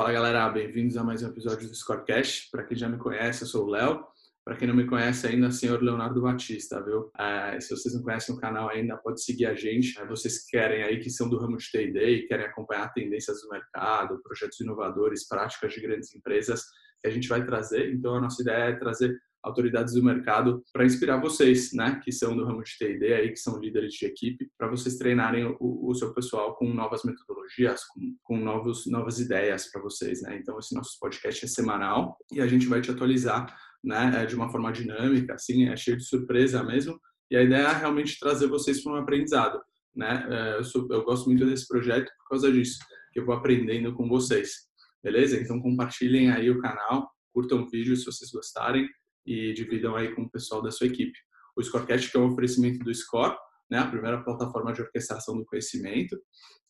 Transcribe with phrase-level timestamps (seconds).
[0.00, 2.48] Fala galera, bem-vindos a mais um episódio do Scorecast.
[2.50, 4.02] Para quem já me conhece, eu sou o Léo.
[4.42, 7.10] Para quem não me conhece ainda, senhor Leonardo Batista, viu?
[7.18, 10.00] É, se vocês não conhecem o canal ainda, pode seguir a gente.
[10.00, 13.50] É, vocês que querem aí, que são do ramo de T&D querem acompanhar tendências do
[13.50, 16.62] mercado, projetos inovadores, práticas de grandes empresas
[17.02, 17.92] que a gente vai trazer.
[17.92, 22.36] Então, a nossa ideia é trazer autoridades do mercado para inspirar vocês, né, que são
[22.36, 25.94] do ramo de T&D aí, que são líderes de equipe, para vocês treinarem o, o,
[25.94, 30.38] seu pessoal com novas metodologias, com, com novos, novas ideias para vocês, né?
[30.40, 34.34] Então esse nosso podcast é semanal e a gente vai te atualizar, né, é, de
[34.34, 37.00] uma forma dinâmica, assim, é cheio de surpresa mesmo.
[37.30, 39.60] E a ideia é realmente trazer vocês para um aprendizado,
[39.94, 40.26] né?
[40.28, 42.78] É, eu, sou, eu gosto muito desse projeto por causa disso,
[43.12, 44.68] que eu vou aprendendo com vocês,
[45.02, 45.40] beleza?
[45.40, 48.88] Então compartilhem aí o canal, curtam o vídeo se vocês gostarem
[49.26, 51.18] e dividam aí com o pessoal da sua equipe.
[51.56, 53.36] O Scorecast que é um oferecimento do Score,
[53.70, 56.18] né, a primeira plataforma de orquestração do conhecimento.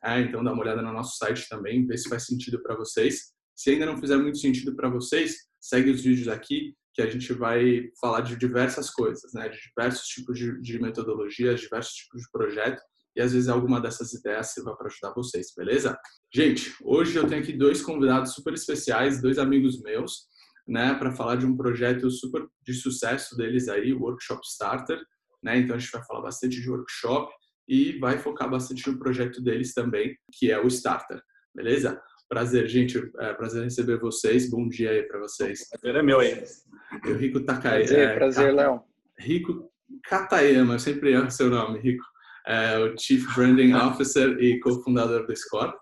[0.04, 3.32] É, então dá uma olhada no nosso site também, vê se faz sentido para vocês.
[3.54, 7.32] Se ainda não fizer muito sentido para vocês, segue os vídeos aqui que a gente
[7.32, 12.30] vai falar de diversas coisas, né, de diversos tipos de, de metodologias, diversos tipos de
[12.30, 12.82] projeto
[13.14, 15.98] e às vezes alguma dessas ideias sirva para ajudar vocês, beleza?
[16.32, 20.28] Gente, hoje eu tenho aqui dois convidados super especiais, dois amigos meus
[20.66, 25.00] né, para falar de um projeto super de sucesso deles aí, o Workshop Starter,
[25.42, 25.58] né?
[25.58, 27.32] Então a gente vai falar bastante de workshop
[27.68, 31.20] e vai focar bastante no projeto deles também, que é o Starter.
[31.54, 32.00] Beleza?
[32.28, 32.98] Prazer, gente.
[33.18, 34.50] É, prazer receber vocês.
[34.50, 35.68] Bom dia aí para vocês.
[35.68, 36.44] Prazer é meu aí.
[37.06, 37.80] O Rico Takai.
[37.80, 38.82] Prazer, é, prazer, Léo.
[39.18, 39.70] Rico
[40.04, 42.04] Katayama, eu sempre erro seu nome, Rico.
[42.46, 45.72] É o Chief Branding Officer e cofundador do Score.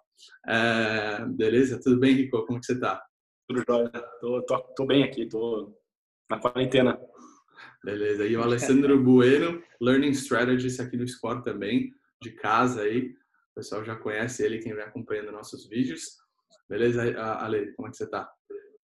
[0.46, 1.80] É, beleza?
[1.82, 2.44] Tudo bem, Rico?
[2.46, 3.00] Como que você está?
[3.48, 3.90] Tudo jóia.
[4.20, 5.74] Tô, tô, tô bem aqui, tô
[6.30, 7.00] na quarentena.
[7.82, 8.26] Beleza.
[8.26, 13.08] E o Alessandro Bueno, Learning Strategist aqui no Score também, de casa aí.
[13.52, 16.18] O pessoal já conhece ele, quem vem acompanhando nossos vídeos.
[16.68, 17.02] Beleza,
[17.40, 17.72] Ale?
[17.72, 18.30] Como é que você tá?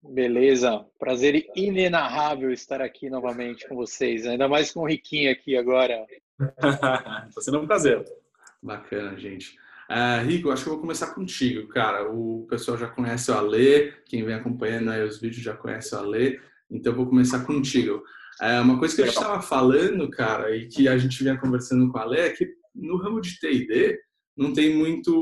[0.00, 0.86] Beleza.
[0.96, 4.26] Prazer inenarrável estar aqui novamente com vocês.
[4.26, 6.06] Ainda mais com o Riquinho aqui agora.
[6.60, 8.04] tá sendo um prazer.
[8.62, 9.58] Bacana, gente.
[9.92, 12.10] Uh, Rico, acho que eu vou começar contigo, cara.
[12.10, 15.98] O pessoal já conhece o Alê, quem vem acompanhando aí os vídeos já conhece o
[15.98, 18.02] Alê, então eu vou começar contigo.
[18.40, 21.92] É, uma coisa que a gente estava falando, cara, e que a gente vinha conversando
[21.92, 24.00] com o Alê, é que no ramo de T&D
[24.34, 25.12] não tem muito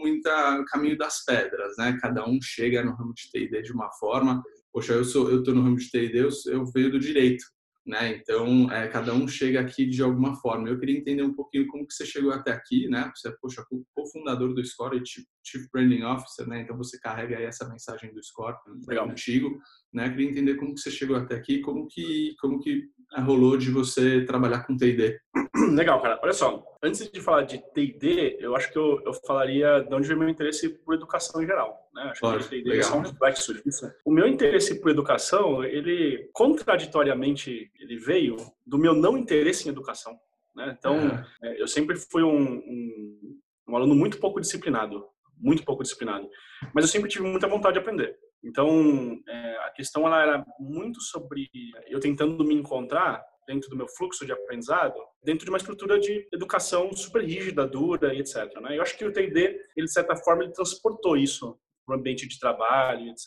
[0.00, 1.98] muita caminho das pedras, né?
[2.00, 4.42] Cada um chega no ramo de T&D de uma forma.
[4.72, 7.44] Poxa, eu sou eu tô no ramo de T&D, eu, eu venho do direito
[7.86, 8.16] né?
[8.16, 10.68] Então, é, cada um chega aqui de alguma forma.
[10.68, 13.10] Eu queria entender um pouquinho como que você chegou até aqui, né?
[13.14, 13.64] Você é, poxa,
[13.94, 16.62] cofundador do Score e Chief Branding Officer, né?
[16.62, 18.56] Então, você carrega aí essa mensagem do Score
[18.88, 19.08] Legal.
[19.08, 19.58] contigo,
[19.92, 20.06] né?
[20.06, 22.84] Eu queria entender como que você chegou até aqui, como que, como que
[23.20, 25.18] rolou de você trabalhar com T&D.
[25.74, 26.18] Legal, cara.
[26.22, 30.06] Olha só, antes de falar de T&D, eu acho que eu, eu falaria de onde
[30.06, 31.78] veio meu interesse por educação em geral.
[31.94, 32.02] Né?
[32.10, 33.90] Acho claro, que T&D é um complexo disso.
[34.04, 38.36] O meu interesse por educação, ele contraditoriamente ele veio
[38.66, 40.18] do meu não interesse em educação.
[40.54, 40.76] Né?
[40.78, 40.96] Então,
[41.42, 41.60] é.
[41.60, 43.38] eu sempre fui um, um,
[43.68, 45.04] um aluno muito pouco disciplinado,
[45.38, 46.28] muito pouco disciplinado.
[46.74, 48.16] Mas eu sempre tive muita vontade de aprender.
[48.44, 51.48] Então, é, a questão ela era muito sobre
[51.86, 56.26] eu tentando me encontrar dentro do meu fluxo de aprendizado, dentro de uma estrutura de
[56.32, 58.52] educação super rígida, dura e etc.
[58.60, 58.76] Né?
[58.76, 59.40] Eu acho que o T&D,
[59.76, 63.26] ele de certa forma, ele transportou isso para o ambiente de trabalho, etc.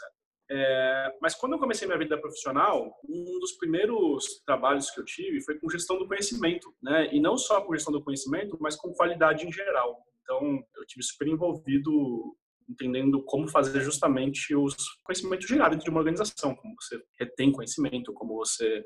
[0.49, 5.41] É, mas quando eu comecei minha vida profissional, um dos primeiros trabalhos que eu tive
[5.41, 7.13] foi com gestão do conhecimento, né?
[7.13, 9.97] E não só com gestão do conhecimento, mas com qualidade em geral.
[10.21, 12.35] Então, eu tive super envolvido
[12.69, 18.35] entendendo como fazer justamente os conhecimentos dentro de uma organização, como você retém conhecimento, como
[18.35, 18.83] você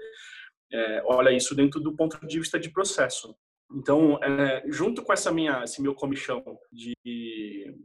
[0.72, 3.36] é, olha isso dentro do ponto de vista de processo.
[3.74, 6.94] Então, é, junto com essa minha, esse meu comichão de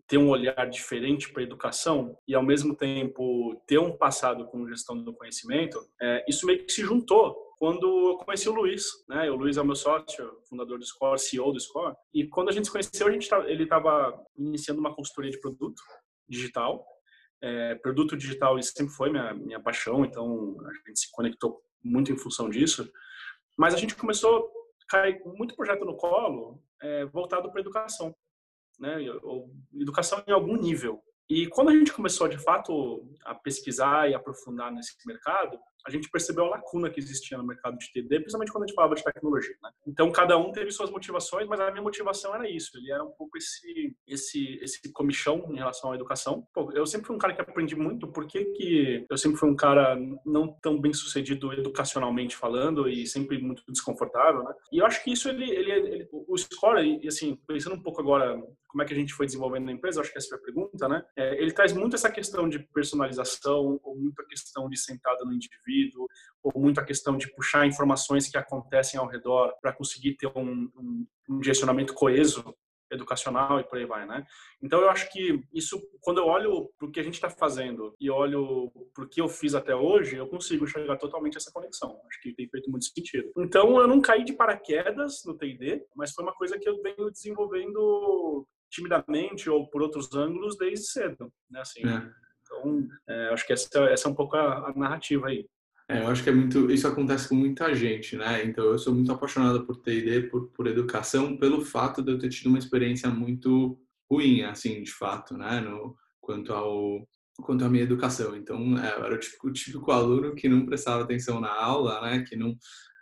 [0.06, 4.68] ter um olhar diferente para a educação e, ao mesmo tempo, ter um passado com
[4.68, 9.30] gestão do conhecimento, é, isso meio que se juntou quando eu conheci o Luiz, né?
[9.30, 11.94] O Luiz é o meu sócio, fundador do Score, CEO do Score.
[12.12, 15.40] E quando a gente se conheceu, a gente tá, ele estava iniciando uma consultoria de
[15.40, 15.80] produto
[16.28, 16.86] digital.
[17.42, 22.18] É, produto digital sempre foi minha, minha paixão, então a gente se conectou muito em
[22.18, 22.90] função disso.
[23.56, 24.50] Mas a gente começou
[24.86, 28.14] a cair muito projeto no colo é, voltado para educação,
[28.78, 28.98] né?
[29.22, 31.02] Ou, educação em algum nível.
[31.28, 36.10] E quando a gente começou de fato a pesquisar e aprofundar nesse mercado, a gente
[36.10, 39.04] percebeu a lacuna que existia no mercado de TD, principalmente quando a gente falava de
[39.04, 39.54] tecnologia.
[39.62, 39.70] Né?
[39.86, 42.76] Então, cada um teve suas motivações, mas a minha motivação era isso.
[42.76, 46.46] Ele era um pouco esse, esse, esse comichão em relação à educação.
[46.52, 49.56] Pô, eu sempre fui um cara que aprendi muito, porque que eu sempre fui um
[49.56, 54.52] cara não tão bem sucedido educacionalmente falando e sempre muito desconfortável, né?
[54.72, 58.00] E eu acho que isso, ele, ele, ele o Score, e assim, pensando um pouco
[58.00, 58.40] agora
[58.76, 60.86] como é que a gente foi desenvolvendo na empresa, acho que essa é a pergunta,
[60.86, 61.02] né?
[61.16, 65.32] É, ele traz muito essa questão de personalização, ou muito a questão de sentada no
[65.32, 65.56] indivíduo,
[66.42, 70.70] ou muito a questão de puxar informações que acontecem ao redor para conseguir ter um,
[70.76, 72.54] um, um direcionamento coeso
[72.90, 74.24] educacional e por aí vai, né?
[74.62, 77.94] Então eu acho que isso, quando eu olho para o que a gente está fazendo
[78.00, 82.00] e olho para o que eu fiz até hoje, eu consigo enxergar totalmente essa conexão.
[82.08, 83.30] Acho que tem feito muito sentido.
[83.38, 87.10] Então eu não caí de paraquedas no T&D, mas foi uma coisa que eu venho
[87.10, 91.60] desenvolvendo timidamente ou por outros ângulos desde cedo, né?
[91.60, 92.26] Assim, é.
[92.42, 95.46] Então, é, acho que essa, essa é um pouco a, a narrativa aí.
[95.88, 98.44] É, eu acho que é muito, isso acontece com muita gente, né?
[98.44, 102.28] Então eu sou muito apaixonado por T&D, por, por educação, pelo fato de eu ter
[102.28, 103.78] tido uma experiência muito
[104.10, 105.60] ruim, assim, de fato, né?
[105.60, 107.06] No, quanto ao
[107.42, 108.34] quanto à minha educação.
[108.36, 112.00] Então, é, eu era o típico, o típico aluno que não prestava atenção na aula,
[112.00, 112.24] né?
[112.26, 112.56] Que não,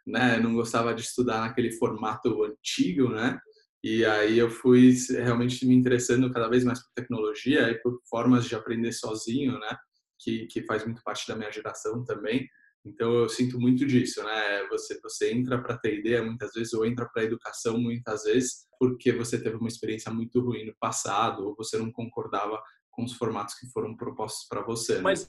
[0.07, 3.39] né, não gostava de estudar naquele formato antigo, né?
[3.83, 8.47] E aí eu fui realmente me interessando cada vez mais por tecnologia e por formas
[8.47, 9.77] de aprender sozinho, né?
[10.19, 12.49] Que, que faz muito parte da minha geração também.
[12.85, 14.67] Então eu sinto muito disso, né?
[14.71, 19.41] Você você entra para TD muitas vezes ou entra para educação muitas vezes porque você
[19.41, 23.67] teve uma experiência muito ruim no passado ou você não concordava com os formatos que
[23.71, 24.97] foram propostos para você.
[24.97, 25.01] Né?
[25.01, 25.29] Mas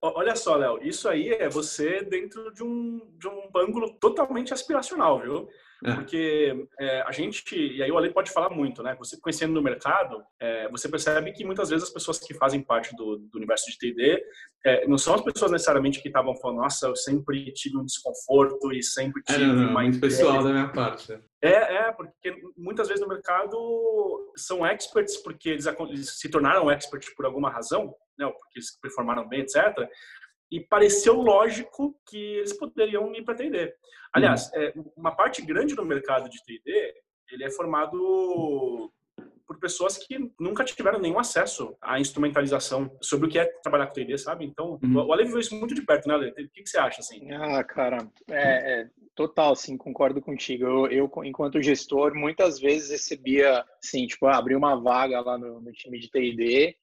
[0.00, 5.20] olha só, Léo, isso aí é você dentro de um de um ângulo totalmente aspiracional,
[5.20, 5.48] viu?
[5.84, 5.94] É.
[5.94, 8.96] Porque é, a gente, e aí o Ale pode falar muito, né?
[8.98, 12.94] Você conhecendo no mercado, é, você percebe que muitas vezes as pessoas que fazem parte
[12.96, 14.22] do, do universo de TD
[14.64, 18.72] é, não são as pessoas necessariamente que estavam falando, nossa, eu sempre tive um desconforto
[18.72, 19.82] e sempre é, tive é, não, não, uma.
[19.82, 21.12] Muito pessoal da minha parte.
[21.42, 27.14] É, é, porque muitas vezes no mercado são experts porque eles, eles se tornaram experts
[27.14, 28.26] por alguma razão, né?
[28.26, 29.88] Porque eles performaram bem, etc
[30.50, 33.74] e pareceu lógico que eles poderiam ir para T&D.
[34.12, 34.62] Aliás, uhum.
[34.62, 36.94] é, uma parte grande do mercado de T&D,
[37.30, 38.92] ele é formado
[39.46, 43.92] por pessoas que nunca tiveram nenhum acesso à instrumentalização sobre o que é trabalhar com
[43.92, 44.44] T&D, sabe?
[44.44, 45.06] Então, uhum.
[45.06, 46.30] o Ale viveu isso muito de perto, né, Ale?
[46.30, 47.30] O que, que você acha, assim?
[47.32, 47.98] Ah, cara,
[48.28, 50.64] é, é total, sim, concordo contigo.
[50.64, 55.72] Eu, eu, enquanto gestor, muitas vezes recebia, assim, tipo, abrir uma vaga lá no, no
[55.72, 56.76] time de T&D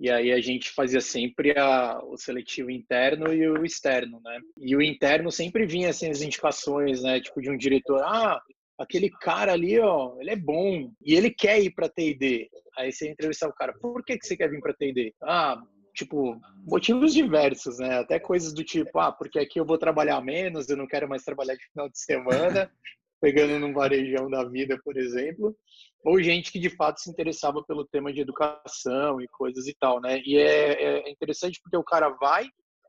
[0.00, 4.40] e aí a gente fazia sempre a, o seletivo interno e o externo, né?
[4.56, 7.20] E o interno sempre vinha assim as indicações, né?
[7.20, 8.40] Tipo de um diretor, ah,
[8.78, 12.48] aquele cara ali, ó, ele é bom e ele quer ir para T&D.
[12.78, 15.12] Aí você entrevista o cara, por que que você quer vir para T&D?
[15.22, 15.60] Ah,
[15.94, 17.98] tipo, motivos diversos, né?
[17.98, 21.24] Até coisas do tipo, ah, porque aqui eu vou trabalhar menos, eu não quero mais
[21.24, 22.72] trabalhar de final de semana,
[23.20, 25.54] pegando num varejão da vida, por exemplo
[26.04, 30.00] ou gente que de fato se interessava pelo tema de educação e coisas e tal,
[30.00, 30.20] né?
[30.24, 32.46] E é, é interessante porque o cara vai,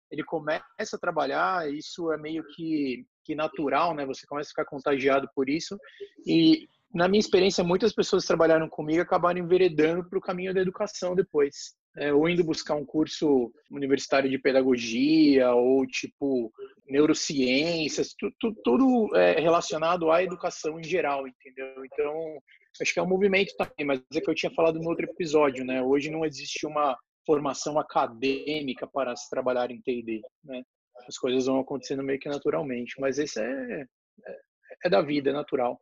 [0.09, 4.05] ele começa a trabalhar, isso é meio que, que natural, né?
[4.05, 5.77] Você começa a ficar contagiado por isso
[6.25, 10.59] e na minha experiência, muitas pessoas que trabalharam comigo acabaram enveredando para o caminho da
[10.59, 11.73] educação depois.
[11.97, 16.51] É, ou indo buscar um curso universitário de pedagogia, ou tipo
[16.87, 21.85] neurociências, tu, tu, tudo é, relacionado à educação em geral, entendeu?
[21.85, 22.41] Então,
[22.81, 25.65] acho que é um movimento também, mas é que eu tinha falado no outro episódio,
[25.65, 25.81] né?
[25.81, 30.63] Hoje não existe uma formação acadêmica para se trabalhar em T&D, né?
[31.07, 33.81] As coisas vão acontecendo meio que naturalmente, mas esse é,
[34.25, 34.37] é,
[34.85, 35.79] é da vida, é natural.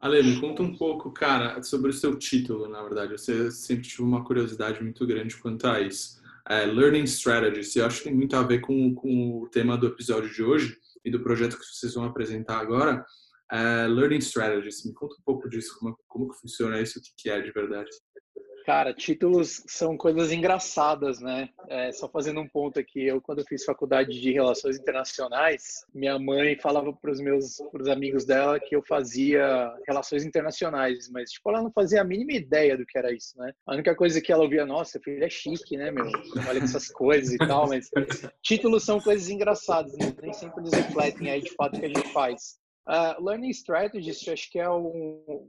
[0.00, 3.12] Ale, me conta um pouco, cara, sobre o seu título, na verdade.
[3.12, 6.20] Você sempre tive uma curiosidade muito grande quanto a isso.
[6.48, 9.86] É, Learning Strategies, eu acho que tem muito a ver com, com o tema do
[9.86, 13.04] episódio de hoje e do projeto que vocês vão apresentar agora,
[13.52, 17.10] Uh, learning Strategies, me conta um pouco disso, como, como que funciona isso, o que,
[17.16, 17.90] que é de verdade.
[18.66, 21.48] Cara, títulos são coisas engraçadas, né?
[21.68, 26.58] É, só fazendo um ponto aqui, eu quando fiz faculdade de Relações Internacionais, minha mãe
[26.58, 31.62] falava para os meus pros amigos dela que eu fazia Relações Internacionais, mas tipo, ela
[31.62, 33.52] não fazia a mínima ideia do que era isso, né?
[33.64, 36.10] A única coisa que ela ouvia, nossa, filho é chique, né, meu?
[36.48, 37.88] Olha essas coisas e tal, mas
[38.42, 40.12] títulos são coisas engraçadas, né?
[40.20, 42.58] nem sempre eles refletem aí de fato o que a gente faz.
[42.88, 45.48] Uh, Learning Strategist, acho que é um.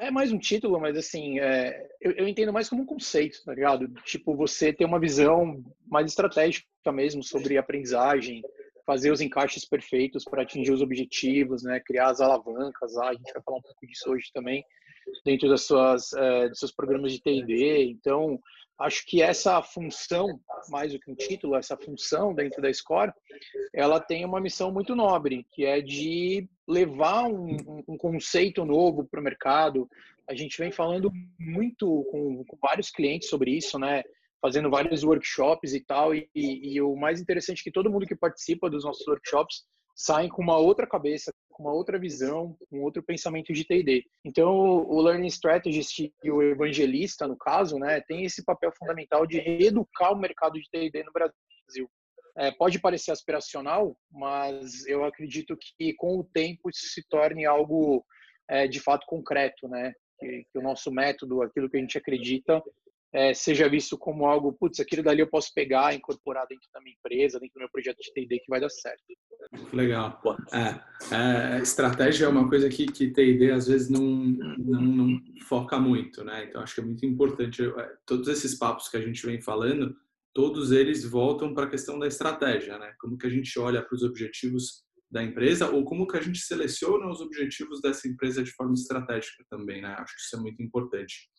[0.00, 3.54] É mais um título, mas assim, é, eu, eu, entendo mais como um conceito, tá
[3.54, 3.88] ligado?
[4.04, 8.42] Tipo, você ter uma visão mais estratégica mesmo sobre aprendizagem,
[8.84, 11.80] fazer os encaixes perfeitos para atingir os objetivos, né?
[11.80, 14.64] Criar as alavancas, ah, a gente vai falar um pouco disso hoje também,
[15.24, 17.84] dentro das suas, é, dos seus programas de T&D.
[17.84, 18.40] Então,
[18.78, 23.12] acho que essa função, mais do que um título, essa função dentro da Score,
[23.74, 29.20] ela tem uma missão muito nobre, que é de levar um, um conceito novo para
[29.20, 29.88] o mercado.
[30.28, 34.02] A gente vem falando muito com, com, vários clientes sobre isso, né?
[34.40, 36.14] Fazendo vários workshops e tal.
[36.14, 39.64] E, e, e o mais interessante é que todo mundo que participa dos nossos workshops
[39.98, 44.04] saem com uma outra cabeça, com uma outra visão, um outro pensamento de T&D.
[44.24, 49.40] Então, o Learning Strategist e o evangelista, no caso, né, tem esse papel fundamental de
[49.40, 51.90] reeducar o mercado de T&D no Brasil.
[52.38, 58.04] É, pode parecer aspiracional, mas eu acredito que com o tempo isso se torne algo
[58.48, 59.92] é, de fato concreto, né?
[60.20, 62.62] Que, que, o nosso método, aquilo que a gente acredita,
[63.12, 66.94] é, seja visto como algo, putz, aquilo dali eu posso pegar, incorporar dentro da minha
[66.94, 69.02] empresa, dentro do meu projeto de T&D que vai dar certo.
[69.72, 70.20] Legal.
[70.52, 75.78] É, é, estratégia é uma coisa que, que T&D às vezes não, não, não, foca
[75.78, 76.44] muito, né?
[76.44, 77.62] Então acho que é muito importante.
[77.62, 79.96] É, todos esses papos que a gente vem falando,
[80.34, 82.92] todos eles voltam para a questão da estratégia, né?
[83.00, 86.40] Como que a gente olha para os objetivos da empresa ou como que a gente
[86.40, 89.94] seleciona os objetivos dessa empresa de forma estratégica também, né?
[89.98, 91.30] Acho que isso é muito importante.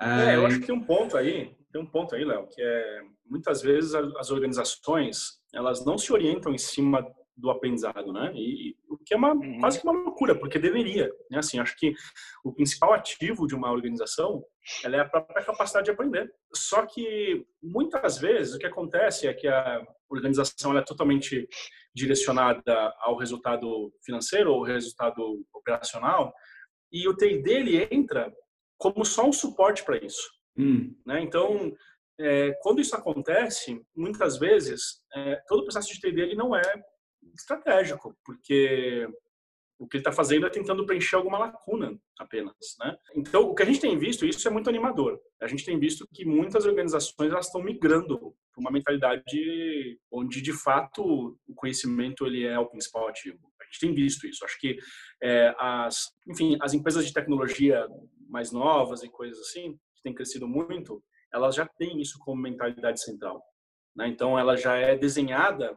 [0.00, 3.00] É, eu acho que tem um ponto aí, tem um ponto aí, Léo, que é
[3.24, 7.06] muitas vezes as organizações elas não se orientam em cima
[7.36, 8.32] do aprendizado, né?
[8.34, 9.58] E o que é uma uhum.
[9.58, 11.38] quase que uma loucura, porque deveria, né?
[11.38, 11.94] Assim, acho que
[12.44, 14.44] o principal ativo de uma organização
[14.84, 16.32] ela é a própria capacidade de aprender.
[16.54, 21.48] Só que muitas vezes o que acontece é que a organização é totalmente
[21.94, 26.32] direcionada ao resultado financeiro ou resultado operacional
[26.92, 28.32] e o TI dele entra
[28.82, 30.28] como só um suporte para isso.
[30.58, 30.92] Hum.
[31.06, 31.22] Né?
[31.22, 31.72] Então,
[32.18, 36.62] é, quando isso acontece, muitas vezes, é, todo o processo de TD ele não é
[37.32, 39.08] estratégico, porque
[39.78, 42.96] o que ele está fazendo é tentando preencher alguma lacuna apenas, né?
[43.16, 45.20] Então, o que a gente tem visto, isso é muito animador.
[45.40, 48.18] A gente tem visto que muitas organizações elas estão migrando
[48.52, 53.51] para uma mentalidade onde, de fato, o conhecimento ele é o principal ativo.
[53.72, 54.44] Gente tem visto isso.
[54.44, 54.76] Acho que
[55.22, 57.86] é, as, enfim, as empresas de tecnologia
[58.28, 61.02] mais novas e coisas assim, que têm crescido muito,
[61.32, 63.42] elas já têm isso como mentalidade central.
[63.96, 64.08] Né?
[64.08, 65.76] Então, ela já é desenhada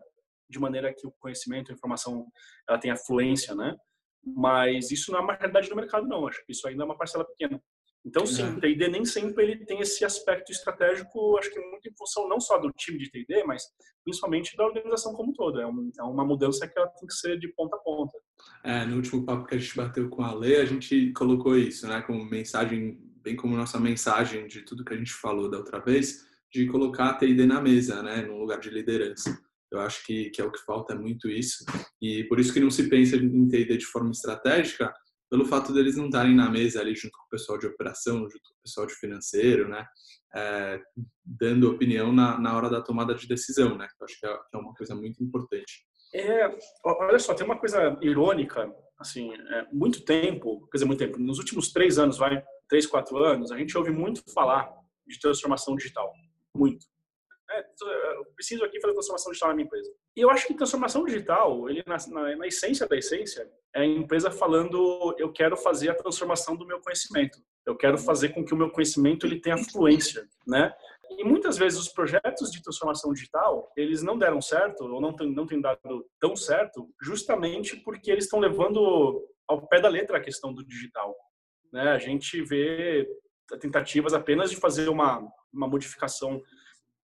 [0.49, 2.27] de maneira que o conhecimento, a informação,
[2.67, 3.75] ela tem fluência, né?
[4.23, 6.27] Mas isso não é uma realidade do mercado, não.
[6.27, 7.61] Acho que isso ainda é uma parcela pequena.
[8.05, 11.95] Então, sim, o T&D nem sempre ele tem esse aspecto estratégico, acho que muito em
[11.97, 13.63] função não só do time de T&D, mas
[14.03, 15.59] principalmente da organização como um todo.
[15.59, 18.15] É, um, é, uma mudança que ela tem que ser de ponta a ponta.
[18.63, 21.87] É, no último papo que a gente bateu com a Lê, a gente colocou isso,
[21.87, 25.79] né, como mensagem, bem como nossa mensagem de tudo que a gente falou da outra
[25.79, 29.35] vez, de colocar a T&D na mesa, né, no lugar de liderança.
[29.71, 31.65] Eu acho que, que é o que falta é muito isso.
[31.99, 34.93] E por isso que não se pensa em T&D de forma estratégica,
[35.29, 38.43] pelo fato deles não estarem na mesa ali junto com o pessoal de operação, junto
[38.43, 39.85] com o pessoal de financeiro, né?
[40.35, 40.81] É,
[41.23, 43.87] dando opinião na, na hora da tomada de decisão, né?
[43.99, 45.85] Eu acho que é, que é uma coisa muito importante.
[46.13, 51.19] É, olha só, tem uma coisa irônica, assim, é, muito tempo, quer dizer, muito tempo,
[51.19, 54.71] nos últimos três anos, vai, três, quatro anos, a gente ouve muito falar
[55.05, 56.13] de transformação digital,
[56.55, 56.85] muito.
[57.51, 57.65] É,
[58.17, 59.91] eu preciso aqui fazer transformação digital na minha empresa.
[60.15, 63.85] E eu acho que transformação digital, ele na, na, na, essência da essência, é a
[63.85, 67.37] empresa falando eu quero fazer a transformação do meu conhecimento.
[67.65, 70.73] Eu quero fazer com que o meu conhecimento ele tenha fluência, né?
[71.17, 75.45] E muitas vezes os projetos de transformação digital, eles não deram certo ou não não
[75.45, 80.53] tem dado tão certo, justamente porque eles estão levando ao pé da letra a questão
[80.53, 81.15] do digital.
[81.71, 81.91] Né?
[81.91, 83.07] A gente vê
[83.59, 85.21] tentativas apenas de fazer uma,
[85.53, 86.41] uma modificação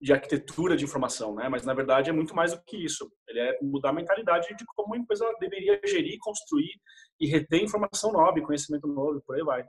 [0.02, 1.48] de arquitetura de informação, né?
[1.48, 3.10] Mas na verdade é muito mais do que isso.
[3.28, 6.74] Ele é mudar a mentalidade de como a empresa deveria gerir, construir
[7.20, 9.66] e reter informação nova, conhecimento novo, por aí vai.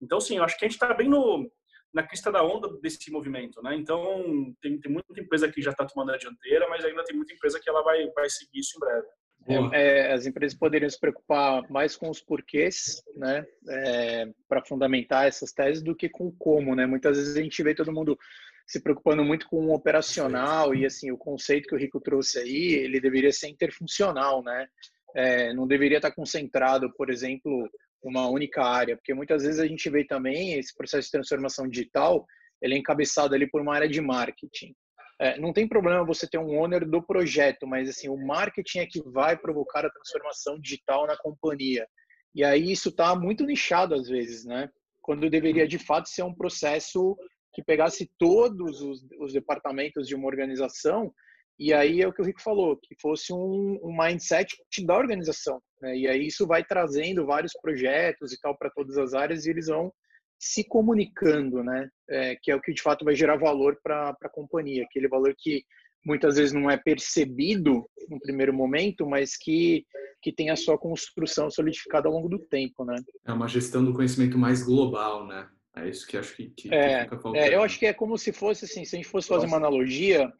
[0.00, 1.50] Então, sim, eu acho que a gente está bem no
[1.92, 3.76] na crista da onda desse movimento, né?
[3.76, 7.32] Então, tem, tem muita empresa que já está tomando a dianteira, mas ainda tem muita
[7.32, 9.06] empresa que ela vai vai seguir isso em breve.
[9.46, 15.26] É, é, as empresas poderiam se preocupar mais com os porquês, né, é, para fundamentar
[15.26, 16.86] essas teses, do que com o como, né?
[16.86, 18.18] Muitas vezes a gente vê todo mundo
[18.66, 22.72] se preocupando muito com o operacional e assim o conceito que o Rico trouxe aí
[22.72, 24.66] ele deveria ser interfuncional né?
[25.14, 27.70] É, não deveria estar concentrado por exemplo
[28.02, 32.26] numa única área porque muitas vezes a gente vê também esse processo de transformação digital
[32.62, 34.74] ele é encabeçado ali por uma área de marketing.
[35.20, 38.86] É, não tem problema você ter um owner do projeto mas assim o marketing é
[38.86, 41.86] que vai provocar a transformação digital na companhia.
[42.34, 44.70] E aí isso está muito nichado às vezes né?
[45.02, 47.14] Quando deveria de fato ser um processo
[47.54, 51.12] que pegasse todos os, os departamentos de uma organização
[51.58, 55.60] e aí é o que o Rico falou, que fosse um, um mindset da organização.
[55.80, 55.98] Né?
[55.98, 59.68] E aí isso vai trazendo vários projetos e tal para todas as áreas e eles
[59.68, 59.92] vão
[60.38, 61.88] se comunicando, né?
[62.10, 65.34] É, que é o que de fato vai gerar valor para a companhia, aquele valor
[65.38, 65.62] que
[66.04, 69.86] muitas vezes não é percebido no primeiro momento, mas que,
[70.20, 72.96] que tem a sua construção solidificada ao longo do tempo, né?
[73.24, 75.48] É uma gestão do conhecimento mais global, né?
[75.76, 78.16] É isso que acho que, que, é, que fica É, eu acho que é como
[78.16, 80.32] se fosse assim, se a gente fosse fazer uma analogia,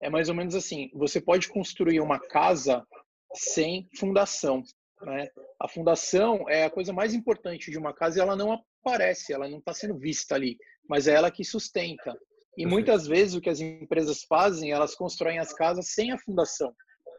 [0.00, 2.86] é mais ou menos assim, você pode construir uma casa
[3.34, 4.62] sem fundação,
[5.00, 5.28] né?
[5.58, 9.48] A fundação é a coisa mais importante de uma casa e ela não aparece, ela
[9.48, 10.58] não está sendo vista ali,
[10.88, 12.18] mas é ela que sustenta.
[12.56, 16.74] E muitas vezes o que as empresas fazem, elas constroem as casas sem a fundação.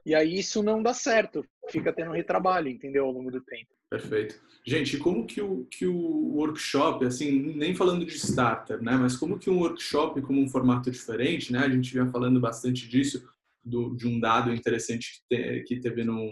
[0.06, 3.73] E aí isso não dá certo, fica tendo retrabalho, entendeu, ao longo do tempo.
[3.94, 4.42] Perfeito.
[4.66, 9.38] Gente, como que o, que o workshop, assim, nem falando de starter, né, mas como
[9.38, 13.24] que um workshop como um formato diferente, né, a gente vinha falando bastante disso,
[13.64, 16.32] do, de um dado interessante que, te, que teve num,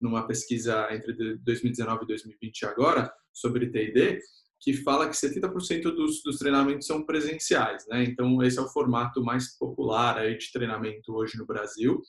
[0.00, 4.18] numa pesquisa entre 2019 e 2020 agora, sobre T&D,
[4.58, 8.04] que fala que 70% dos, dos treinamentos são presenciais, né?
[8.04, 12.00] Então esse é o formato mais popular aí de treinamento hoje no Brasil,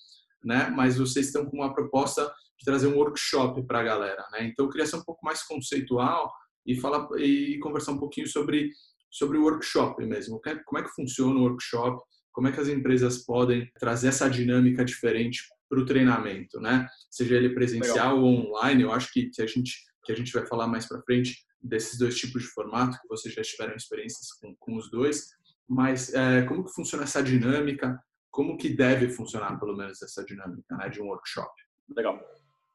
[0.42, 0.72] né?
[0.74, 2.32] Mas vocês estão com uma proposta
[2.64, 4.46] de trazer um workshop para a galera, né?
[4.46, 6.32] Então eu queria ser um pouco mais conceitual
[6.66, 8.72] e falar e conversar um pouquinho sobre
[9.12, 10.42] sobre o workshop mesmo.
[10.66, 12.02] Como é que funciona o workshop?
[12.32, 16.88] Como é que as empresas podem trazer essa dinâmica diferente para o treinamento, né?
[17.12, 18.24] Seja ele presencial Legal.
[18.24, 18.84] ou online.
[18.84, 19.74] Eu acho que, que a gente
[20.06, 23.34] que a gente vai falar mais para frente desses dois tipos de formato, que vocês
[23.34, 25.30] já tiveram experiências com, com os dois,
[25.68, 27.98] mas é, como que funciona essa dinâmica,
[28.30, 31.50] como que deve funcionar, pelo menos, essa dinâmica né, de um workshop?
[31.96, 32.20] Legal.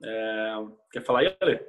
[0.03, 0.55] É,
[0.93, 1.61] quer falar aí, Ale?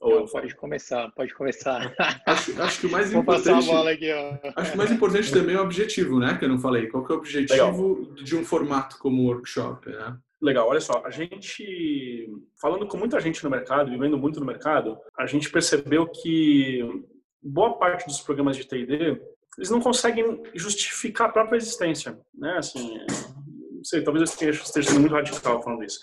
[0.00, 0.26] Ou...
[0.26, 1.94] pode começar, pode começar.
[2.26, 3.54] Acho, acho que o mais Vou importante.
[3.54, 4.38] Passar a bola aqui, ó.
[4.56, 6.36] Acho que o mais importante também é o objetivo, né?
[6.36, 6.88] Que eu não falei.
[6.88, 8.14] Qual que é o objetivo Legal.
[8.14, 10.18] de um formato como workshop, né?
[10.42, 12.28] Legal, olha só, a gente,
[12.60, 16.80] falando com muita gente no mercado, vivendo muito no mercado, a gente percebeu que
[17.40, 19.22] boa parte dos programas de T&D,
[19.56, 22.56] eles não conseguem justificar a própria existência, né?
[22.58, 22.98] Assim,
[23.70, 26.00] não sei, talvez eu esteja sendo muito radical falando isso.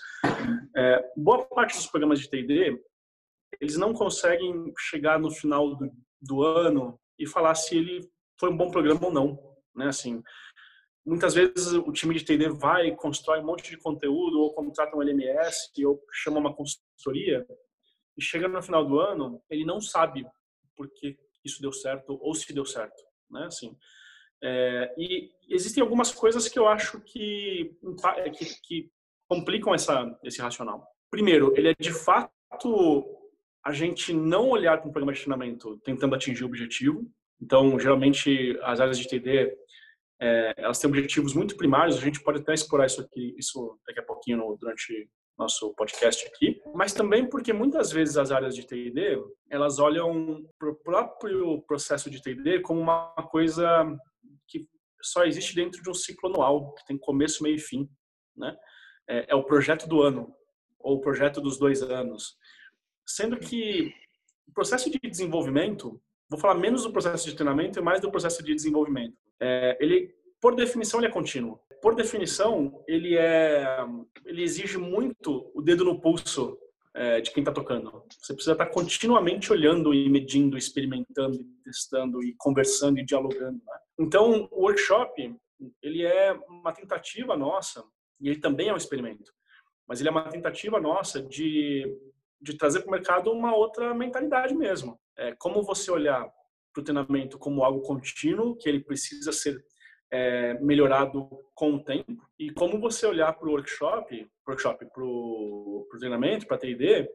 [0.80, 2.82] É, boa parte dos programas de T&D,
[3.60, 8.56] eles não conseguem chegar no final do, do ano e falar se ele foi um
[8.56, 9.88] bom programa ou não, né?
[9.88, 10.22] Assim,
[11.04, 15.02] muitas vezes o time de TD vai, constrói um monte de conteúdo, ou contrata um
[15.02, 17.46] LMS, ou chama uma consultoria,
[18.16, 20.26] e chega no final do ano, ele não sabe
[20.74, 23.44] por que isso deu certo, ou se deu certo, né?
[23.44, 23.76] Assim,
[24.42, 27.76] é, e existem algumas coisas que eu acho que,
[28.38, 28.90] que, que
[29.30, 30.84] complicam essa, esse racional.
[31.08, 33.06] Primeiro, ele é de fato
[33.64, 37.08] a gente não olhar para um programa de treinamento tentando atingir o objetivo.
[37.40, 39.56] Então, geralmente, as áreas de TD
[40.20, 44.00] é, elas têm objetivos muito primários, a gente pode até explorar isso aqui, isso daqui
[44.00, 49.18] a pouquinho durante nosso podcast aqui, mas também porque muitas vezes as áreas de T&D,
[49.48, 53.86] elas olham para o próprio processo de T&D como uma coisa
[54.46, 54.68] que
[55.00, 57.88] só existe dentro de um ciclo anual, que tem começo, meio e fim,
[58.36, 58.54] né?
[59.10, 60.34] É, é o projeto do ano,
[60.78, 62.36] ou o projeto dos dois anos.
[63.04, 63.92] Sendo que
[64.48, 68.42] o processo de desenvolvimento, vou falar menos do processo de treinamento e mais do processo
[68.42, 71.58] de desenvolvimento é, ele, por definição, ele é contínuo.
[71.80, 73.78] Por definição, ele é,
[74.26, 76.58] ele exige muito o dedo no pulso
[76.92, 78.04] é, de quem está tocando.
[78.20, 83.62] Você precisa estar tá continuamente olhando e medindo, experimentando, testando e conversando e dialogando.
[83.64, 83.78] Né?
[83.98, 85.34] Então, o workshop
[85.82, 87.82] ele é uma tentativa nossa
[88.20, 89.32] e ele também é um experimento,
[89.88, 91.86] mas ele é uma tentativa nossa de
[92.40, 94.98] de trazer para o mercado uma outra mentalidade mesmo.
[95.16, 96.26] É, como você olhar
[96.72, 99.62] para o treinamento como algo contínuo, que ele precisa ser
[100.10, 105.86] é, melhorado com o tempo, e como você olhar para o workshop, workshop para o
[105.98, 107.08] treinamento, para a TD,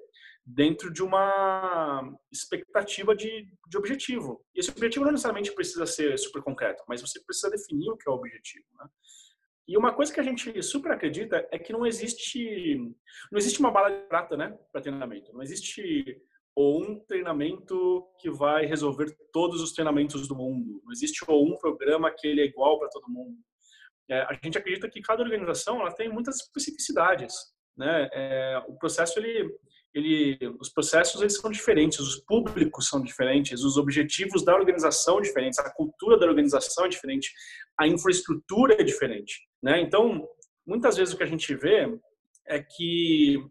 [0.46, 4.46] dentro de uma expectativa de, de objetivo.
[4.54, 8.08] E esse objetivo não necessariamente precisa ser super concreto, mas você precisa definir o que
[8.08, 8.66] é o objetivo.
[8.78, 8.88] Né?
[9.68, 12.78] E uma coisa que a gente super acredita é que não existe
[13.32, 15.34] não existe uma bala de prata, né, para treinamento.
[15.34, 16.22] Não existe
[16.56, 20.82] ou um treinamento que vai resolver todos os treinamentos do mundo.
[20.86, 23.38] Não existe ou um programa que ele é igual para todo mundo.
[24.10, 27.34] É, a gente acredita que cada organização ela tem muitas especificidades,
[27.76, 28.08] né?
[28.14, 29.52] É, o processo ele,
[29.96, 35.22] ele, os processos eles são diferentes, os públicos são diferentes, os objetivos da organização são
[35.22, 37.32] diferentes, a cultura da organização é diferente,
[37.80, 39.80] a infraestrutura é diferente, né?
[39.80, 40.28] Então,
[40.66, 41.98] muitas vezes o que a gente vê
[42.46, 43.42] é que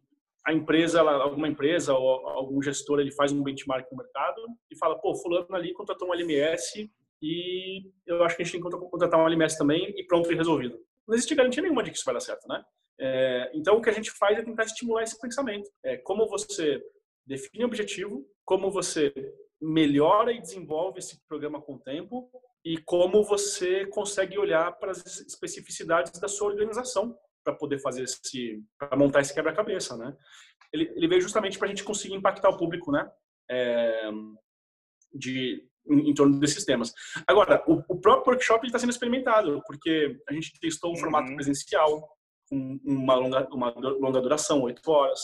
[0.46, 4.98] a empresa, alguma empresa ou algum gestor, ele faz um benchmark no mercado e fala,
[4.98, 6.90] pô, fulano ali contratou um LMS
[7.22, 10.34] e eu acho que a gente tem que contratar um LMS também e pronto, e
[10.34, 10.78] resolvido.
[11.06, 12.62] Não existe garantia nenhuma de que isso vai dar certo, né?
[12.98, 15.68] É, então, o que a gente faz é tentar estimular esse pensamento.
[15.84, 16.82] É, como você
[17.26, 19.12] define o objetivo, como você
[19.60, 22.30] melhora e desenvolve esse programa com o tempo
[22.64, 28.62] e como você consegue olhar para as especificidades da sua organização para poder fazer esse,
[28.78, 30.16] para montar esse quebra-cabeça, né?
[30.72, 33.10] Ele, ele, veio justamente para a gente conseguir impactar o público, né?
[33.50, 34.10] É,
[35.12, 36.92] de em, em, torno desses temas.
[37.26, 41.36] Agora, o, o próprio workshop está sendo experimentado, porque a gente testou um formato uhum.
[41.36, 42.08] presencial,
[42.48, 45.20] com uma longa, uma longa duração, oito horas.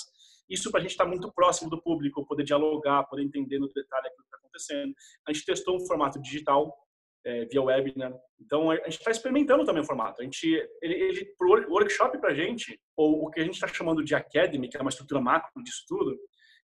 [0.49, 3.69] Isso para a gente estar tá muito próximo do público, poder dialogar, poder entender no
[3.69, 4.95] detalhe aquilo que está acontecendo.
[5.29, 6.77] A gente testou um formato digital,
[7.25, 8.13] é, via web, né?
[8.41, 10.21] Então a gente está experimentando também o formato.
[10.21, 10.47] A gente,
[10.83, 14.15] ele, ele pro workshop para a gente, ou o que a gente está chamando de
[14.15, 16.19] academy, que é uma estrutura macro disso tudo,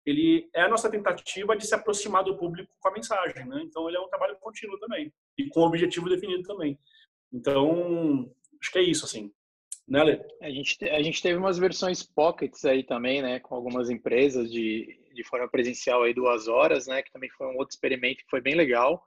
[0.05, 3.63] ele é a nossa tentativa de se aproximar do público com a mensagem, né?
[3.65, 6.79] Então ele é um trabalho contínuo também e com objetivo definido também.
[7.33, 9.33] Então acho que é isso assim.
[9.87, 10.21] Né, Lê?
[10.41, 14.99] A gente, a gente teve umas versões pockets aí também, né, com algumas empresas de,
[15.15, 18.41] de forma presencial aí duas horas, né, que também foi um outro experimento que foi
[18.41, 19.05] bem legal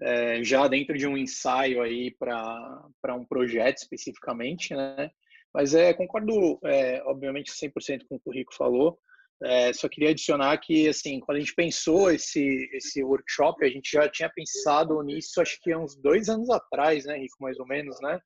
[0.00, 5.10] é, já dentro de um ensaio aí para um projeto especificamente, né?
[5.52, 8.98] Mas é, concordo, é, obviamente, 100% com o que o Rico falou.
[9.42, 13.90] É, só queria adicionar que, assim, quando a gente pensou esse, esse workshop, a gente
[13.92, 17.66] já tinha pensado nisso, acho que há uns dois anos atrás, né, Rico, mais ou
[17.66, 18.18] menos, né?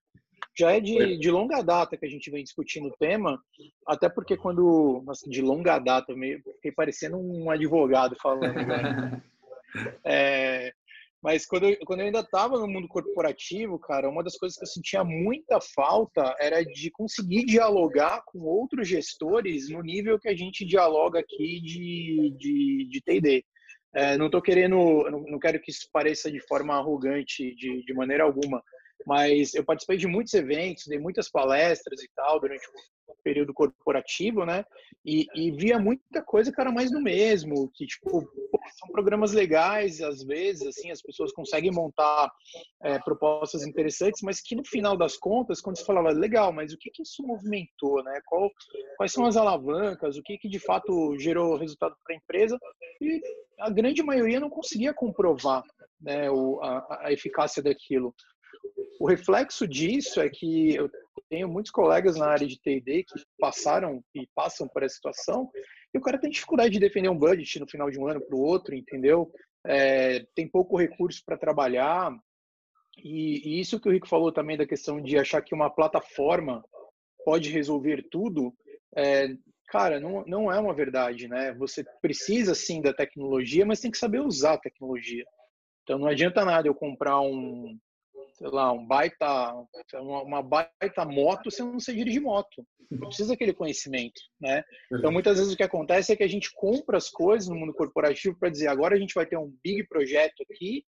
[0.59, 3.39] Já é de, de longa data que a gente vem discutindo o tema,
[3.87, 9.23] até porque quando, nossa, de longa data, meio, fiquei parecendo um advogado falando, né?
[10.05, 10.71] É,
[11.23, 14.65] mas quando eu, quando eu ainda estava no mundo corporativo, cara, uma das coisas que
[14.65, 20.37] eu sentia muita falta era de conseguir dialogar com outros gestores no nível que a
[20.37, 23.45] gente dialoga aqui de, de, de T&D.
[23.95, 24.77] É, não estou querendo,
[25.11, 28.61] não quero que isso pareça de forma arrogante de, de maneira alguma,
[29.07, 32.67] mas eu participei de muitos eventos, dei muitas palestras e tal durante
[33.23, 34.65] período corporativo, né?
[35.05, 38.29] E, e via muita coisa que era mais do mesmo, que tipo
[38.79, 42.31] são programas legais às vezes, assim as pessoas conseguem montar
[42.83, 46.79] é, propostas interessantes, mas que no final das contas, quando se falava legal, mas o
[46.79, 48.21] que que isso movimentou, né?
[48.27, 48.51] Qual,
[48.97, 50.17] quais são as alavancas?
[50.17, 52.59] O que que de fato gerou resultado para a empresa?
[53.01, 53.21] E
[53.61, 55.63] a grande maioria não conseguia comprovar
[56.01, 58.15] né, o, a, a eficácia daquilo.
[59.01, 60.91] O reflexo disso é que eu
[61.29, 65.51] tenho muitos colegas na área de T&D que passaram e passam por essa situação
[65.95, 68.37] e o cara tem dificuldade de defender um budget no final de um ano para
[68.37, 69.31] o outro, entendeu?
[69.67, 72.13] É, tem pouco recurso para trabalhar
[72.99, 76.63] e, e, isso que o Rico falou também da questão de achar que uma plataforma
[77.25, 78.53] pode resolver tudo,
[78.97, 79.29] é,
[79.69, 81.55] cara, não, não é uma verdade, né?
[81.55, 85.25] Você precisa sim da tecnologia, mas tem que saber usar a tecnologia.
[85.83, 87.79] Então não adianta nada eu comprar um,
[88.43, 89.55] sei lá, um baita,
[89.95, 92.67] uma, baita moto, você não sei dirigir moto.
[92.99, 94.65] Precisa daquele conhecimento, né?
[94.93, 97.73] Então, muitas vezes o que acontece é que a gente compra as coisas no mundo
[97.73, 100.85] corporativo para dizer, agora a gente vai ter um big projeto aqui,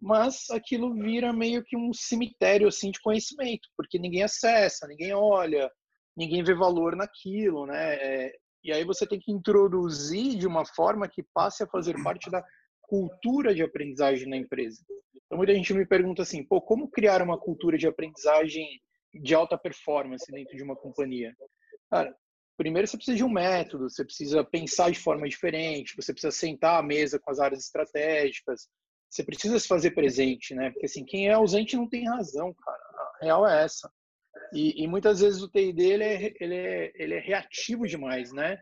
[0.00, 5.70] mas aquilo vira meio que um cemitério, assim, de conhecimento, porque ninguém acessa, ninguém olha,
[6.16, 7.96] ninguém vê valor naquilo, né?
[7.96, 8.32] É,
[8.64, 12.42] e aí você tem que introduzir de uma forma que passe a fazer parte da
[12.92, 14.84] cultura de aprendizagem na empresa.
[15.24, 18.68] Então, muita gente me pergunta assim, pô, como criar uma cultura de aprendizagem
[19.14, 21.34] de alta performance dentro de uma companhia?
[21.90, 22.14] Cara,
[22.54, 26.78] primeiro você precisa de um método, você precisa pensar de forma diferente, você precisa sentar
[26.78, 28.68] à mesa com as áreas estratégicas,
[29.08, 30.70] você precisa se fazer presente, né?
[30.70, 32.78] Porque assim, quem é ausente não tem razão, cara.
[32.78, 33.90] A real é essa.
[34.52, 38.60] E, e muitas vezes o TID ele é, ele, é, ele é reativo demais, né?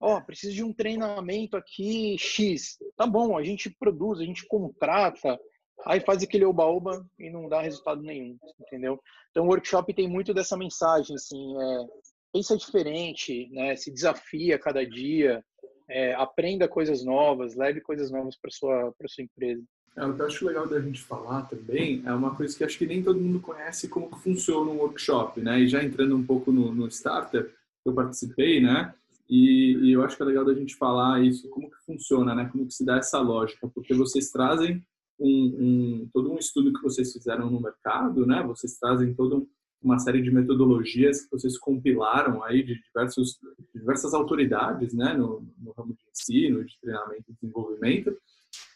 [0.00, 2.76] Ó, oh, preciso de um treinamento aqui X.
[2.96, 5.38] Tá bom, a gente produz, a gente contrata,
[5.86, 9.00] aí faz aquele oba-oba e não dá resultado nenhum, entendeu?
[9.30, 11.86] Então o workshop tem muito dessa mensagem, assim, é,
[12.32, 13.74] pensa diferente, né?
[13.76, 15.42] Se desafia cada dia,
[15.88, 19.62] é, aprenda coisas novas, leve coisas novas para sua para sua empresa.
[19.96, 22.76] É, o que eu acho legal da gente falar também é uma coisa que acho
[22.76, 25.60] que nem todo mundo conhece como que funciona um workshop, né?
[25.60, 27.54] E já entrando um pouco no, no starter,
[27.84, 28.94] eu participei, né?
[29.28, 32.48] E, e, eu acho que é legal da gente falar isso, como que funciona, né?
[32.50, 34.84] Como que se dá essa lógica, porque vocês trazem
[35.18, 38.42] um, um, todo um estudo que vocês fizeram no mercado, né?
[38.44, 39.42] Vocês trazem toda
[39.82, 43.38] uma série de metodologias que vocês compilaram aí de diversos,
[43.74, 45.14] diversas autoridades, né?
[45.14, 48.16] No, no ramo de ensino, de treinamento e desenvolvimento.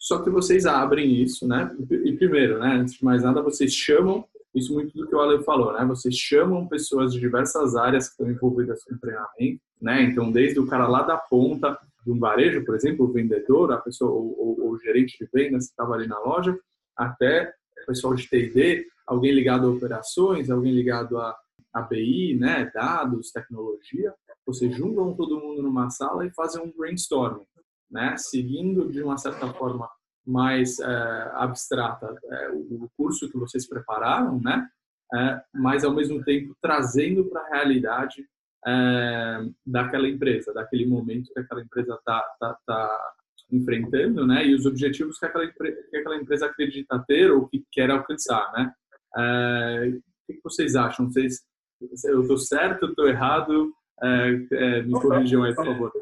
[0.01, 1.75] Só que vocês abrem isso, né?
[2.05, 2.75] E primeiro, né?
[2.75, 5.85] Antes de mais nada, vocês chamam isso muito do que o Ale falou, né?
[5.85, 10.03] Vocês chamam pessoas de diversas áreas que estão envolvidas com treinamento, né?
[10.03, 13.79] Então, desde o cara lá da ponta de um varejo, por exemplo, o vendedor, a
[13.79, 16.59] pessoa, o, o gerente de vendas que estava ali na loja,
[16.97, 21.37] até o pessoal de T&D, alguém ligado a operações, alguém ligado a,
[21.73, 24.13] a BI, né, dados, tecnologia,
[24.45, 27.47] vocês juntam todo mundo numa sala e fazem um brainstorming,
[27.91, 29.89] né, seguindo de uma certa forma
[30.27, 34.69] mais é, abstrata, é, o curso que vocês prepararam, né?
[35.13, 38.25] É, mas ao mesmo tempo trazendo para a realidade
[39.67, 43.13] daquela empresa, daquele momento que aquela empresa está tá, tá
[43.51, 44.47] enfrentando, né?
[44.47, 48.73] E os objetivos que aquela, que aquela empresa acredita ter ou que quer alcançar, né?
[50.29, 51.11] O que vocês acham?
[51.11, 51.41] Vocês,
[52.05, 53.73] eu estou certo, estou errado?
[54.87, 55.93] Me corrijam aí, por favor.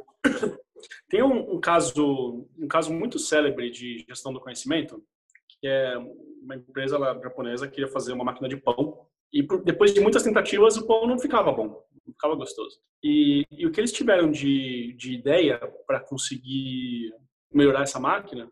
[1.08, 5.02] Tem um, um, caso, um caso muito célebre de gestão do conhecimento,
[5.48, 5.96] que é
[6.42, 10.22] uma empresa lá, japonesa que queria fazer uma máquina de pão e depois de muitas
[10.22, 12.80] tentativas o pão não ficava bom, não ficava gostoso.
[13.02, 17.12] E, e o que eles tiveram de, de ideia para conseguir
[17.52, 18.50] melhorar essa máquina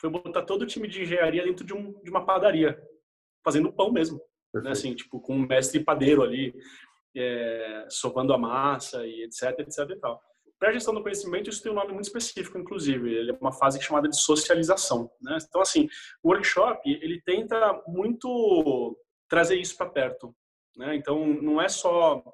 [0.00, 2.80] foi botar todo o time de engenharia dentro de, um, de uma padaria,
[3.44, 4.20] fazendo pão mesmo,
[4.54, 4.70] né?
[4.70, 6.54] assim, tipo com um mestre padeiro ali,
[7.16, 10.22] é, sovando a massa e etc, etc e tal.
[10.64, 13.12] Para a gestão do conhecimento, isso tem um nome muito específico, inclusive.
[13.14, 15.10] Ele é uma fase chamada de socialização.
[15.20, 15.36] Né?
[15.46, 15.90] Então, assim,
[16.22, 18.98] o workshop, ele tenta muito
[19.28, 20.34] trazer isso para perto.
[20.74, 20.96] Né?
[20.96, 22.24] Então, não é só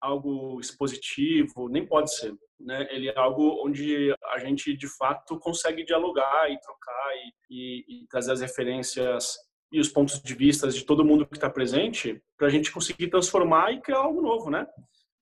[0.00, 2.34] algo expositivo, nem pode ser.
[2.58, 2.88] Né?
[2.90, 8.06] Ele é algo onde a gente, de fato, consegue dialogar e trocar e, e, e
[8.06, 9.36] trazer as referências
[9.70, 13.08] e os pontos de vista de todo mundo que está presente para a gente conseguir
[13.08, 14.66] transformar e criar algo novo, né?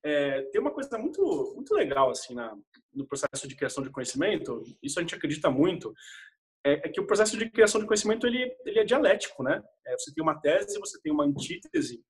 [0.05, 2.57] É, tem uma coisa muito muito legal assim na,
[2.93, 4.63] no processo de criação de conhecimento.
[4.83, 5.95] Isso a gente acredita muito
[6.65, 9.63] é, é, que o processo de criação de conhecimento ele, ele é dialético, né?
[9.85, 12.01] É, você tem uma tese, você tem uma antítese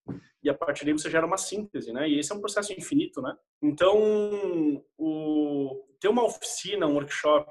[0.43, 2.09] e a partir daí você gera uma síntese, né?
[2.09, 3.35] E esse é um processo infinito, né?
[3.63, 7.51] Então, o, ter uma oficina, um workshop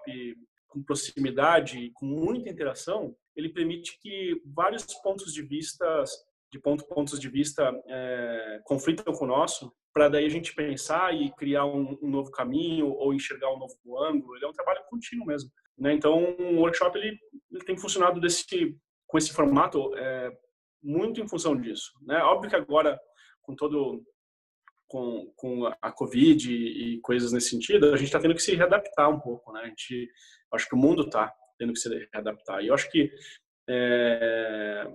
[0.67, 6.03] com proximidade, com muita interação, ele permite que vários pontos de vista,
[6.51, 11.13] de ponto, pontos de vista é, conflitam com o nosso, para daí a gente pensar
[11.13, 14.35] e criar um, um, novo caminho ou enxergar um novo ângulo.
[14.35, 15.49] Ele é um trabalho contínuo mesmo.
[15.77, 15.93] Né?
[15.93, 17.17] Então, o workshop ele,
[17.51, 18.77] ele, tem funcionado desse,
[19.07, 20.31] com esse formato é,
[20.81, 21.91] muito em função disso.
[22.01, 22.17] Né?
[22.23, 22.99] Óbvio que agora,
[23.41, 24.03] com todo
[24.87, 28.55] com, com a Covid e, e coisas nesse sentido, a gente está tendo que se
[28.55, 29.51] readaptar um pouco.
[29.53, 29.61] Né?
[29.61, 30.09] A gente,
[30.53, 32.61] acho que o mundo está tendo que se readaptar.
[32.61, 33.09] E eu acho que
[33.69, 34.91] é,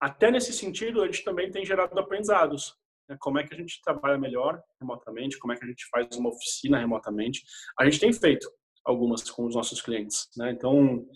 [0.00, 2.76] até nesse sentido, a gente também tem gerado aprendizados.
[3.08, 3.16] Né?
[3.18, 6.30] Como é que a gente trabalha melhor remotamente, como é que a gente faz uma
[6.30, 7.42] oficina remotamente.
[7.78, 8.50] A gente tem feito
[8.84, 10.50] algumas com os nossos clientes, né?
[10.50, 11.06] Então,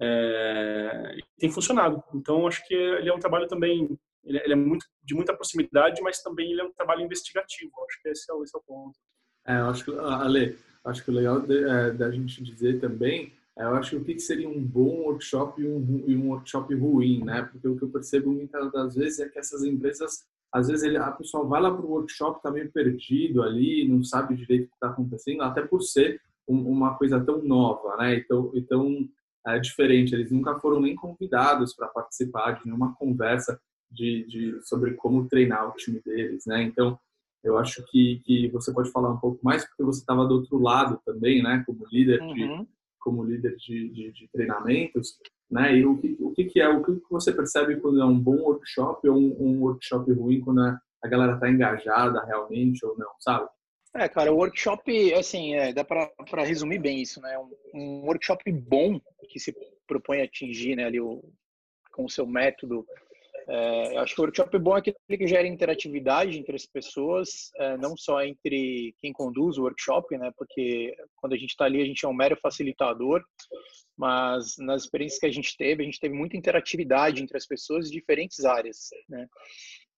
[0.00, 2.02] é, tem funcionado.
[2.14, 6.22] Então, acho que ele é um trabalho também, ele é muito de muita proximidade, mas
[6.22, 7.72] também ele é um trabalho investigativo.
[7.88, 8.98] Acho que esse é, esse é o ponto.
[9.46, 13.74] É, acho que, Ale, acho que o legal é, da gente dizer também, é, eu
[13.74, 17.42] acho que o que seria um bom workshop e um, e um workshop ruim, né?
[17.42, 20.98] Porque o que eu percebo muitas das vezes é que essas empresas às vezes ele,
[20.98, 24.68] a pessoa vai lá para o workshop, tá meio perdido ali, não sabe direito o
[24.68, 28.16] que está acontecendo, até por ser uma coisa tão nova, né?
[28.16, 29.08] Então, então
[29.46, 30.14] é diferente.
[30.14, 33.58] Eles nunca foram nem convidados para participar de nenhuma conversa
[33.90, 36.62] de, de, sobre como treinar o time deles, né?
[36.62, 36.98] Então,
[37.42, 40.58] eu acho que, que você pode falar um pouco mais porque você estava do outro
[40.58, 41.62] lado também, né?
[41.66, 42.66] Como líder de uhum.
[43.00, 45.18] como líder de, de, de, treinamentos,
[45.52, 45.76] né?
[45.76, 49.06] E o que, o que, é o que você percebe quando é um bom workshop
[49.06, 53.46] ou um, um workshop ruim quando a, a galera está engajada realmente ou não, sabe?
[53.94, 56.08] É, cara, o workshop, assim, é, dá para
[56.42, 57.38] resumir bem isso, né?
[57.38, 59.54] Um, um, workshop bom que se
[59.86, 61.22] propõe a atingir, né, ali o,
[61.92, 62.86] com o seu método.
[63.48, 67.76] É, acho que o workshop bom é aquele que gera interatividade entre as pessoas, é,
[67.76, 70.30] não só entre quem conduz o workshop, né?
[70.36, 73.22] Porque quando a gente está ali, a gente é um mero facilitador,
[73.96, 77.86] mas nas experiências que a gente teve, a gente teve muita interatividade entre as pessoas
[77.90, 79.26] de diferentes áreas, né?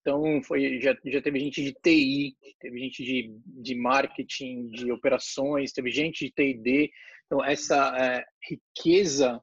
[0.00, 5.72] Então, foi, já, já teve gente de TI, teve gente de, de marketing, de operações,
[5.72, 6.90] teve gente de TD.
[7.24, 9.40] Então, essa é, riqueza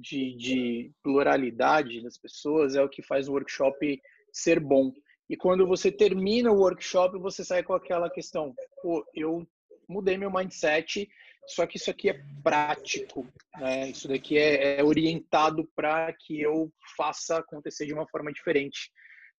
[0.00, 4.00] de, de pluralidade das pessoas é o que faz o workshop
[4.32, 4.92] ser bom.
[5.28, 9.46] E quando você termina o workshop, você sai com aquela questão: pô, eu
[9.88, 11.08] mudei meu mindset,
[11.46, 13.26] só que isso aqui é prático,
[13.58, 13.90] né?
[13.90, 18.90] Isso daqui é, é orientado para que eu faça acontecer de uma forma diferente.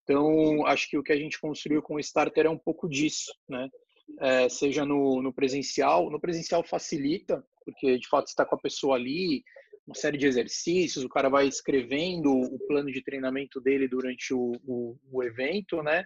[0.02, 3.32] Então, acho que o que a gente construiu com o Starter é um pouco disso,
[3.48, 3.68] né?
[4.20, 8.96] É, seja no, no, presencial, no presencial facilita, porque de fato está com a pessoa
[8.96, 9.42] ali,
[9.86, 14.52] uma série de exercícios, o cara vai escrevendo o plano de treinamento dele durante o,
[14.64, 16.04] o, o evento, né?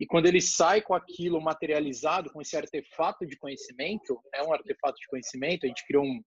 [0.00, 4.98] E quando ele sai com aquilo materializado, com esse artefato de conhecimento, é um artefato
[4.98, 6.22] de conhecimento, a gente criou um,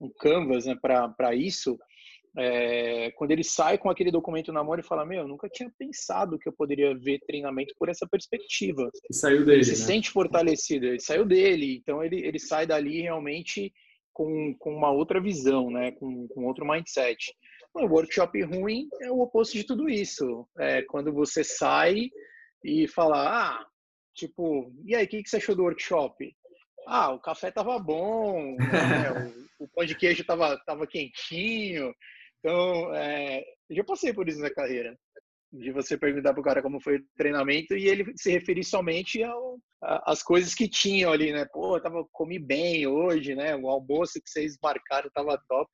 [0.00, 1.78] um canvas né, para isso,
[2.36, 5.70] é, quando ele sai com aquele documento na mão, ele fala: Meu, eu nunca tinha
[5.76, 8.88] pensado que eu poderia ver treinamento por essa perspectiva.
[9.10, 9.58] E saiu dele.
[9.58, 9.86] Ele se né?
[9.86, 11.76] sente fortalecido, ele saiu dele.
[11.76, 13.72] Então, ele, ele sai dali realmente
[14.20, 15.92] com, com uma outra visão, né?
[15.92, 17.34] com, com outro mindset.
[17.72, 20.46] O workshop ruim é o oposto de tudo isso.
[20.58, 22.10] É quando você sai
[22.62, 23.66] e fala, ah,
[24.14, 26.36] tipo, e aí, o que, que você achou do workshop?
[26.86, 28.60] Ah, o café tava bom, né?
[29.58, 31.94] o, o pão de queijo tava, tava quentinho.
[32.40, 34.98] Então, é, eu já passei por isso na carreira.
[35.52, 39.58] De você perguntar pro cara como foi o treinamento e ele se referir somente ao,
[39.82, 41.44] às coisas que tinham ali, né?
[41.52, 43.56] Pô, tava, comi bem hoje, né?
[43.56, 45.68] O almoço que vocês marcaram tava top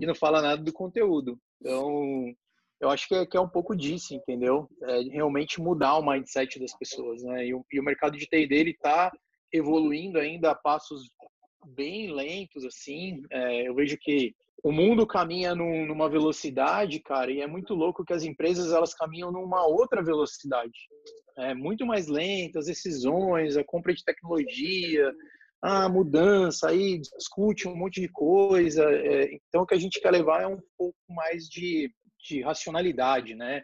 [0.00, 1.38] e não fala nada do conteúdo.
[1.60, 2.34] Então,
[2.80, 4.68] eu acho que é, que é um pouco disso, entendeu?
[4.82, 7.46] É realmente mudar o mindset das pessoas, né?
[7.46, 9.12] E o, e o mercado de TI dele está
[9.52, 11.10] evoluindo ainda a passos
[11.66, 13.22] bem lentos, assim.
[13.30, 18.04] É, eu vejo que o mundo caminha num, numa velocidade, cara, e é muito louco
[18.04, 20.78] que as empresas elas caminham numa outra velocidade.
[21.38, 25.12] É muito mais lenta, as decisões, a compra de tecnologia,
[25.62, 28.84] a mudança, aí discute um monte de coisa.
[28.84, 31.90] É, então, o que a gente quer levar é um pouco mais de,
[32.28, 33.62] de racionalidade, né?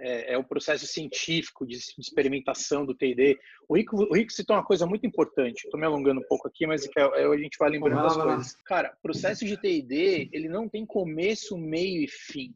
[0.00, 3.36] É, é, o processo científico de, de experimentação do T&D.
[3.68, 5.64] O Rico, o Rico citou uma coisa muito importante.
[5.64, 8.52] Estou me alongando um pouco aqui, mas é, é, a gente vai lembrando das coisas.
[8.64, 12.54] Cara, processo de T&D, ele não tem começo, meio e fim.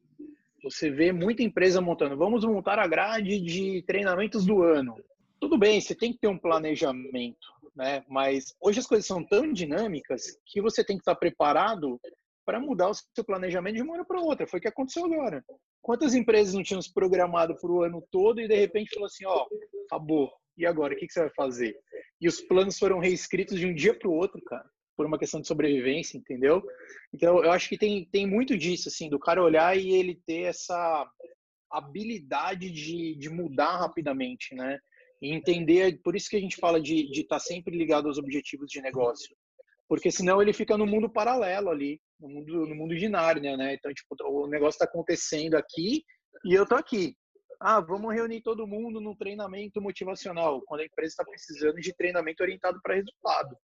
[0.62, 4.96] Você vê muita empresa montando, vamos montar a grade de treinamentos do ano.
[5.40, 8.04] Tudo bem, você tem que ter um planejamento, né?
[8.08, 12.00] Mas hoje as coisas são tão dinâmicas que você tem que estar preparado
[12.44, 14.46] para mudar o seu planejamento de uma hora para outra.
[14.46, 15.44] Foi o que aconteceu agora.
[15.82, 19.26] Quantas empresas não tinham se programado para o ano todo e de repente falou assim,
[19.26, 19.46] ó,
[19.86, 20.32] acabou.
[20.56, 21.76] E agora, o que, que você vai fazer?
[22.20, 24.64] E os planos foram reescritos de um dia para o outro, cara,
[24.96, 26.62] por uma questão de sobrevivência, entendeu?
[27.12, 30.42] Então, eu acho que tem, tem muito disso, assim, do cara olhar e ele ter
[30.42, 31.10] essa
[31.70, 34.78] habilidade de, de mudar rapidamente, né?
[35.20, 38.70] E entender, por isso que a gente fala de estar tá sempre ligado aos objetivos
[38.70, 39.34] de negócio.
[39.92, 43.74] Porque senão ele fica no mundo paralelo ali, no mundo, no mundo de Nárnia, né?
[43.74, 46.02] Então, tipo, o negócio está acontecendo aqui
[46.46, 47.14] e eu tô aqui.
[47.60, 52.42] Ah, vamos reunir todo mundo no treinamento motivacional, quando a empresa está precisando de treinamento
[52.42, 53.54] orientado para resultado.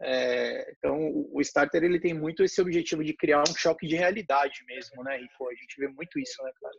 [0.00, 4.60] É, então, o starter ele tem muito esse objetivo de criar um choque de realidade
[4.68, 5.18] mesmo, né?
[5.36, 6.76] Pô, a gente vê muito isso, né, cara?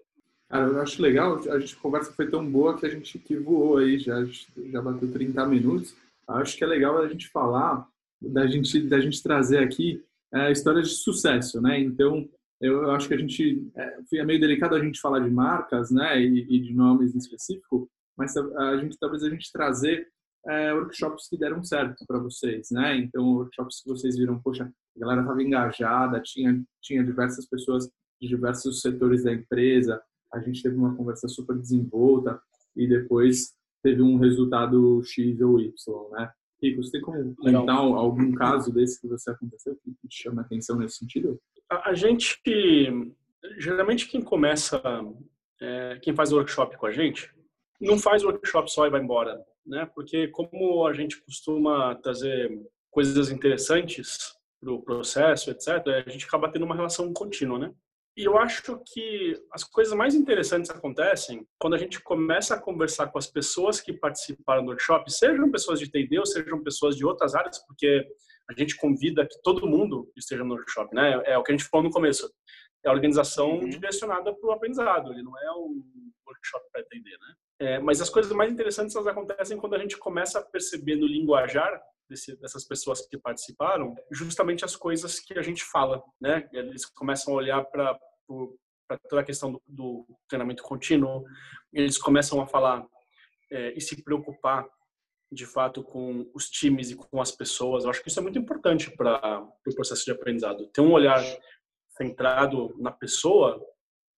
[0.47, 3.36] Cara, eu acho legal, a, gente, a conversa foi tão boa que a gente que
[3.36, 5.93] voou aí, já, já bateu 30 minutos.
[6.25, 7.90] Acho que é legal a gente falar,
[8.21, 10.03] da gente, da gente trazer aqui
[10.34, 11.79] é, histórias de sucesso, né?
[11.79, 12.29] Então,
[12.62, 16.21] eu acho que a gente, é, é meio delicado a gente falar de marcas, né,
[16.21, 20.07] e, e de nomes em específico, mas a, a gente talvez a gente trazer
[20.47, 22.95] é, workshops que deram certo para vocês, né?
[22.97, 28.27] Então, workshops que vocês viram, poxa, a galera estava engajada, tinha, tinha diversas pessoas de
[28.27, 30.01] diversos setores da empresa,
[30.34, 32.39] a gente teve uma conversa super desenvolta
[32.75, 33.53] e depois
[33.84, 35.73] teve um resultado X ou Y,
[36.12, 36.31] né?
[36.62, 40.78] Rico, você tem como comentar algum caso desse que você aconteceu que te chama atenção
[40.78, 41.41] nesse sentido?
[41.69, 42.39] A, a gente,
[43.58, 44.82] geralmente quem começa,
[45.60, 47.34] é, quem faz workshop com a gente,
[47.80, 49.89] não faz workshop só e vai embora, né?
[49.95, 52.52] Porque como a gente costuma trazer
[52.91, 57.74] coisas interessantes para o processo, etc., a gente acaba tendo uma relação contínua, né?
[58.17, 63.08] E eu acho que as coisas mais interessantes acontecem quando a gente começa a conversar
[63.08, 67.06] com as pessoas que participaram do workshop, sejam pessoas de TD ou sejam pessoas de
[67.06, 68.06] outras áreas, porque
[68.50, 71.21] a gente convida que todo mundo esteja no workshop, né?
[71.26, 72.30] É o que a gente falou no começo.
[72.84, 73.69] É a organização uhum.
[73.69, 75.82] direcionada para o aprendizado, ele não é um
[76.28, 77.36] workshop para TD, né?
[77.60, 81.06] É, mas as coisas mais interessantes elas acontecem quando a gente começa a perceber no
[81.06, 81.80] linguajar
[82.12, 86.47] desse, dessas pessoas que participaram, justamente as coisas que a gente fala, né?
[86.52, 87.97] Eles começam a olhar para
[89.10, 91.24] toda a questão do, do, treinamento contínuo,
[91.71, 92.86] eles começam a falar
[93.50, 94.67] é, e se preocupar
[95.32, 97.86] de fato com os times e com as pessoas.
[97.86, 100.67] Eu acho que isso é muito importante para o pro processo de aprendizado.
[100.67, 101.24] Ter um olhar
[101.95, 103.65] centrado na pessoa,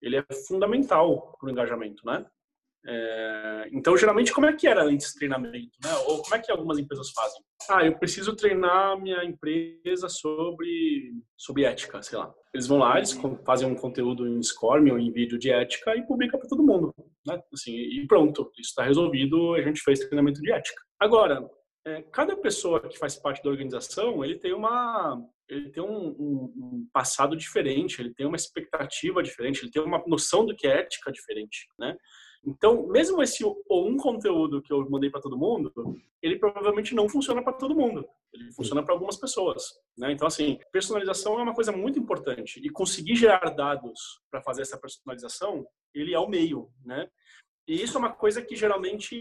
[0.02, 2.26] ele é fundamental para o engajamento, né?
[2.86, 5.70] É, então, geralmente, como é que era antes do treinamento?
[5.82, 5.90] Né?
[6.06, 7.42] Ou como é que algumas empresas fazem?
[7.70, 12.32] Ah, eu preciso treinar minha empresa sobre, sobre ética, sei lá.
[12.52, 16.06] Eles vão lá, eles fazem um conteúdo em Scorm ou em vídeo de ética e
[16.06, 16.94] publicam para todo mundo.
[17.26, 17.40] Né?
[17.52, 20.80] Assim, e pronto, isso está resolvido, a gente fez treinamento de ética.
[21.00, 21.48] Agora,
[21.86, 26.54] é, cada pessoa que faz parte da organização, ele tem uma ele tem um, um,
[26.56, 30.80] um, passado diferente, ele tem uma expectativa diferente, ele tem uma noção do que é
[30.80, 31.94] ética diferente, né?
[32.46, 35.72] Então, mesmo esse ou um conteúdo que eu mandei para todo mundo,
[36.22, 38.06] ele provavelmente não funciona para todo mundo.
[38.32, 39.74] Ele funciona para algumas pessoas.
[39.96, 40.12] Né?
[40.12, 42.60] Então, assim, personalização é uma coisa muito importante.
[42.62, 46.68] E conseguir gerar dados para fazer essa personalização, ele é o meio.
[46.84, 47.08] Né?
[47.66, 49.18] E isso é uma coisa que geralmente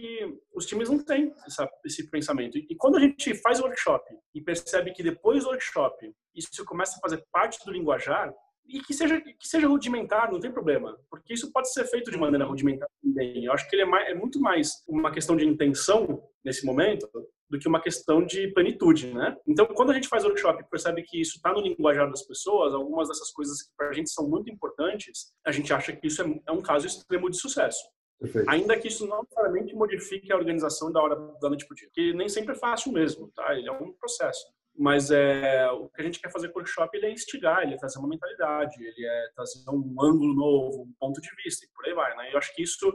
[0.54, 2.58] os times não têm essa, esse pensamento.
[2.58, 4.04] E quando a gente faz o workshop
[4.36, 8.34] e percebe que depois do workshop isso começa a fazer parte do linguajar,
[8.66, 12.18] e que seja que seja rudimentar, não tem problema, porque isso pode ser feito de
[12.18, 13.46] maneira rudimentar também.
[13.46, 17.10] Eu acho que ele é, mais, é muito mais uma questão de intenção nesse momento
[17.50, 19.38] do que uma questão de plenitude, né?
[19.48, 22.74] Então, quando a gente faz workshop e percebe que isso está no linguajar das pessoas,
[22.74, 26.22] algumas dessas coisas que para a gente são muito importantes, a gente acha que isso
[26.22, 27.84] é, é um caso extremo de sucesso.
[28.20, 28.50] Perfeito.
[28.50, 32.14] Ainda que isso não necessariamente modifique a organização da hora da noite para dia, que
[32.14, 33.54] nem sempre é fácil mesmo, tá?
[33.56, 34.46] Ele é um processo.
[34.76, 37.76] Mas é, o que a gente quer fazer com o workshop ele é instigar, ele
[37.76, 41.70] é trazer uma mentalidade, ele é trazer um ângulo novo, um ponto de vista, e
[41.76, 42.34] por aí vai, né?
[42.34, 42.92] Eu acho que isso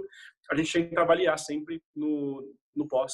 [0.51, 2.43] a gente tem que avaliar sempre no,
[2.74, 3.12] no pós,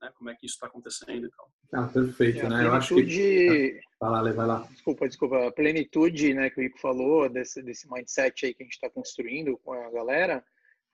[0.00, 0.10] né?
[0.16, 1.50] Como é que isso está acontecendo e tal.
[1.72, 2.64] Ah, perfeito, é, né?
[2.64, 3.80] Eu acho que...
[4.00, 4.68] Vai lá, vai lá.
[4.70, 5.48] Desculpa, desculpa.
[5.48, 8.88] A plenitude, né, que o Rico falou, desse, desse mindset aí que a gente está
[8.90, 10.44] construindo com a galera,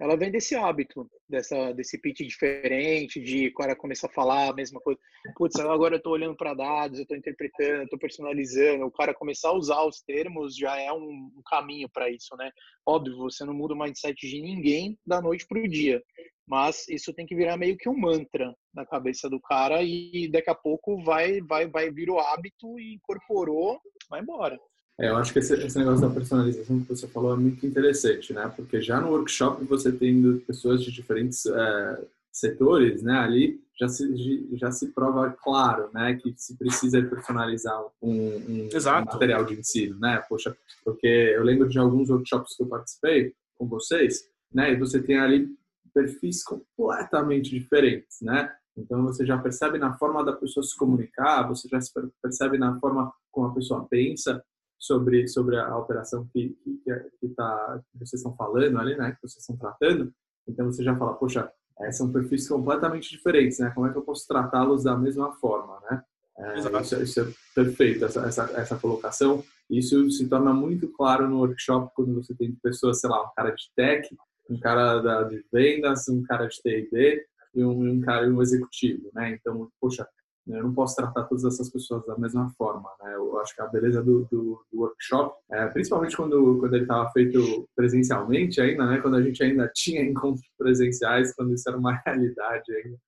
[0.03, 4.53] ela vem desse hábito, dessa, desse pitch diferente, de o cara começar a falar a
[4.53, 4.99] mesma coisa.
[5.37, 8.85] Putz, agora eu estou olhando para dados, eu estou interpretando, estou personalizando.
[8.85, 12.51] O cara começar a usar os termos já é um, um caminho para isso, né?
[12.85, 16.03] Óbvio, você não muda o mindset de ninguém da noite para o dia,
[16.49, 20.51] mas isso tem que virar meio que um mantra na cabeça do cara e daqui
[20.51, 23.79] a pouco vai, vai, vai vir o hábito e incorporou,
[24.11, 24.59] vai embora.
[25.03, 28.33] É, eu acho que esse, esse, negócio da personalização que você falou é muito interessante,
[28.33, 28.51] né?
[28.55, 33.19] Porque já no workshop você tendo pessoas de diferentes é, setores, né?
[33.19, 36.15] Ali já se, já se prova claro, né?
[36.15, 40.23] Que se precisa personalizar um, um, um material de ensino, né?
[40.29, 44.73] Poxa, porque eu lembro de alguns workshops que eu participei com vocês, né?
[44.73, 45.49] E você tem ali
[45.93, 48.55] perfis completamente diferentes, né?
[48.77, 51.81] Então você já percebe na forma da pessoa se comunicar, você já
[52.23, 54.43] percebe na forma como a pessoa pensa,
[54.83, 56.81] sobre sobre a operação que que,
[57.21, 60.13] que, tá, que vocês estão falando ali, né, que vocês estão tratando.
[60.47, 61.49] Então você já fala, poxa,
[61.81, 63.71] é, são perfis completamente diferentes, né?
[63.73, 66.03] Como é que eu posso tratá-los da mesma forma, né?
[66.37, 69.45] É, isso, isso, é perfeito essa, essa essa colocação.
[69.71, 73.51] Isso se torna muito claro no workshop quando você tem pessoas, sei lá, um cara
[73.51, 74.09] de tech,
[74.51, 77.25] um cara da, de vendas, um cara de T&D
[77.55, 79.31] e um, um cara um executivo, né?
[79.31, 80.09] Então, poxa?
[80.47, 82.91] Eu não posso tratar todas essas pessoas da mesma forma.
[83.01, 83.15] Né?
[83.15, 87.09] Eu acho que a beleza do, do, do workshop, é, principalmente quando, quando ele estava
[87.11, 89.01] feito presencialmente ainda, né?
[89.01, 92.99] quando a gente ainda tinha encontros presenciais, quando isso era uma realidade ainda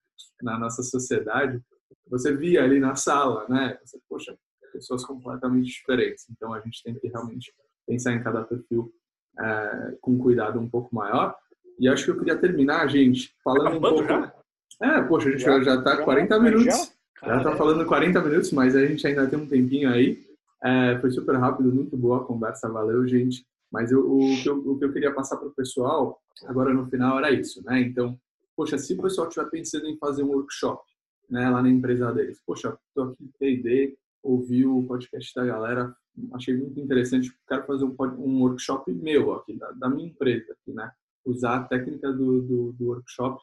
[0.43, 1.61] na nossa sociedade,
[2.09, 3.79] você via ali na sala, né?
[3.83, 4.37] Você, poxa,
[4.73, 6.27] pessoas completamente diferentes.
[6.31, 7.53] Então a gente tem que realmente
[7.87, 8.93] pensar em cada perfil
[9.39, 11.35] é, com cuidado um pouco maior.
[11.79, 14.05] E acho que eu queria terminar, gente, falando tá um pouco.
[14.05, 14.35] Já?
[14.83, 16.65] É, poxa, a gente já está 40 minutos.
[16.65, 16.94] Já?
[17.27, 20.23] Já tá falando 40 minutos, mas a gente ainda tem um tempinho aí.
[20.63, 23.47] É, foi super rápido, muito boa a conversa, valeu, gente.
[23.73, 26.87] Mas eu, o, que eu, o que eu queria passar para o pessoal, agora no
[26.87, 27.81] final, era isso, né?
[27.81, 28.19] Então,
[28.55, 30.83] poxa, se o pessoal estiver pensando em fazer um workshop,
[31.31, 35.97] né, lá na empresa deles, poxa, estou aqui T&D, ouvi o podcast da galera,
[36.35, 40.75] achei muito interessante, quero fazer um, um workshop meu aqui, da, da, minha empresa, aqui,
[40.75, 40.91] né?
[41.25, 43.43] Usar a técnica do, do, do workshop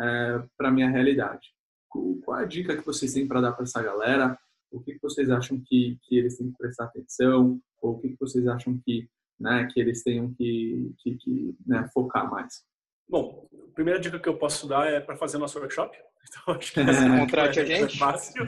[0.00, 1.57] é, para minha realidade
[1.88, 4.38] qual é a dica que vocês têm para dar para essa galera?
[4.70, 7.60] O que, que vocês acham que, que eles têm que prestar atenção?
[7.80, 9.08] Ou o que, que vocês acham que,
[9.40, 12.62] né, que eles tenham que, que, que né, focar mais?
[13.08, 15.96] Bom, a primeira dica que eu posso dar é para fazer nosso workshop.
[16.28, 17.94] Então, acho que essa é, contrate a gente.
[17.94, 18.46] É fácil.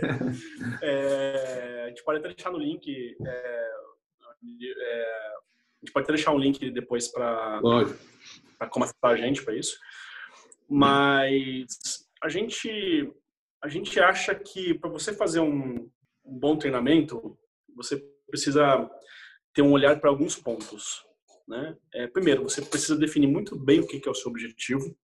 [0.82, 3.16] É, a gente pode até deixar no link.
[3.24, 3.70] É,
[4.82, 7.60] é, a gente pode até deixar um link depois para
[8.68, 9.78] começar a gente para isso.
[10.68, 13.10] Mas a gente
[13.62, 15.90] a gente acha que para você fazer um,
[16.24, 17.38] um, bom treinamento,
[17.74, 18.90] você precisa
[19.54, 21.04] ter um olhar para alguns pontos.
[21.46, 21.76] Né?
[21.94, 24.96] É, primeiro, você precisa definir muito bem o que, que é o seu objetivo,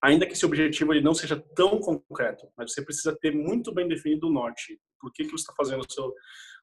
[0.00, 3.88] ainda que esse objetivo ele não seja tão concreto, mas você precisa ter muito bem
[3.88, 4.80] definido o norte.
[5.00, 6.14] Por que, que você está fazendo seu,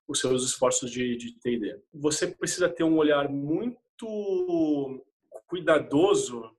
[0.07, 1.81] os seus esforços de, de T&D?
[1.93, 5.03] Você precisa ter um olhar muito
[5.47, 6.55] cuidadoso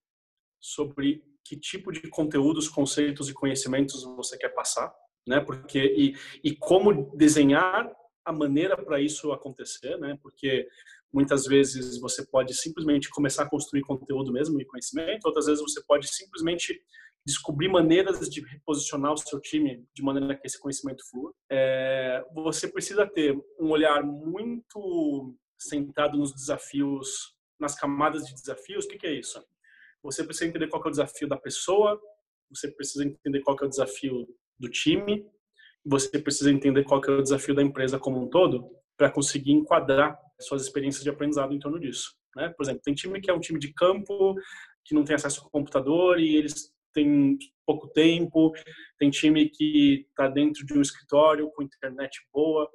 [0.61, 4.93] sobre que tipo de conteúdos, conceitos e conhecimentos você quer passar,
[5.27, 5.41] né?
[5.41, 7.91] Porque e, e como desenhar
[8.25, 10.19] a maneira para isso acontecer, né?
[10.23, 10.67] Porque
[11.13, 15.83] muitas vezes você pode simplesmente começar a construir conteúdo mesmo e conhecimento, outras vezes você
[15.87, 16.81] pode simplesmente
[17.27, 21.33] descobrir maneiras de reposicionar o seu time de maneira que esse conhecimento flua.
[21.51, 28.85] É, você precisa ter um olhar muito centrado nos desafios, nas camadas de desafios.
[28.85, 29.43] O que, que é isso?
[30.07, 32.01] Você precisa entender qual é o desafio da pessoa,
[32.49, 34.27] você precisa entender qual é o desafio
[34.59, 35.27] do time,
[35.85, 40.19] você precisa entender qual é o desafio da empresa como um todo para conseguir enquadrar
[40.41, 42.15] suas experiências de aprendizado em torno disso.
[42.37, 42.49] Né?
[42.57, 44.35] Por exemplo, tem time que é um time de campo,
[44.85, 47.37] que não tem acesso ao computador e eles têm
[47.67, 48.53] pouco tempo,
[48.99, 52.71] tem time que está dentro de um escritório com internet boa,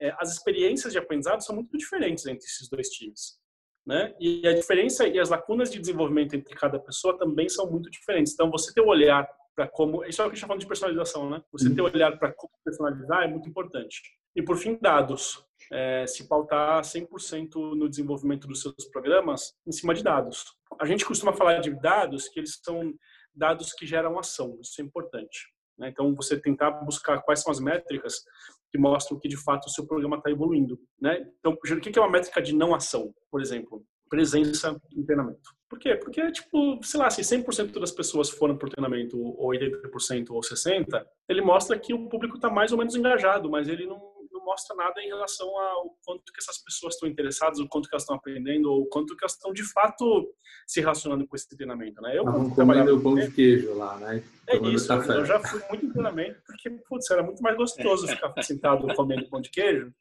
[0.00, 3.38] é, as experiências de aprendizado são muito diferentes entre esses dois times.
[3.86, 4.14] Né?
[4.18, 8.32] E a diferença e as lacunas de desenvolvimento entre cada pessoa também são muito diferentes.
[8.32, 10.04] Então, você ter o um olhar para como.
[10.04, 11.42] Isso é o que a gente está falando de personalização, né?
[11.52, 14.00] Você ter o um olhar para como personalizar é muito importante.
[14.34, 15.44] E, por fim, dados.
[15.72, 20.44] É, se pautar 100% no desenvolvimento dos seus programas em cima de dados.
[20.78, 22.92] A gente costuma falar de dados que eles são
[23.34, 25.48] dados que geram ação, isso é importante.
[25.78, 25.88] Né?
[25.88, 28.22] Então, você tentar buscar quais são as métricas
[28.74, 30.76] que mostram que, de fato, o seu programa está evoluindo.
[31.00, 31.24] Né?
[31.38, 33.84] Então, o que é uma métrica de não ação, por exemplo?
[34.10, 35.54] Presença em treinamento.
[35.68, 35.94] Por quê?
[35.94, 40.40] Porque, tipo, sei lá, se 100% das pessoas foram para o treinamento, ou 80% ou
[40.40, 44.13] 60%, ele mostra que o público está mais ou menos engajado, mas ele não
[44.44, 48.02] mostra nada em relação ao quanto que essas pessoas estão interessadas, o quanto que elas
[48.02, 50.28] estão aprendendo, ou o quanto que elas estão de fato
[50.66, 52.16] se relacionando com esse treinamento, né?
[52.16, 54.22] Eu Estavam comendo o pão de queijo lá, né?
[54.46, 55.14] É isso, café.
[55.14, 59.28] eu já fui muito em treinamento porque, putz, era muito mais gostoso ficar sentado comendo
[59.28, 59.92] pão de queijo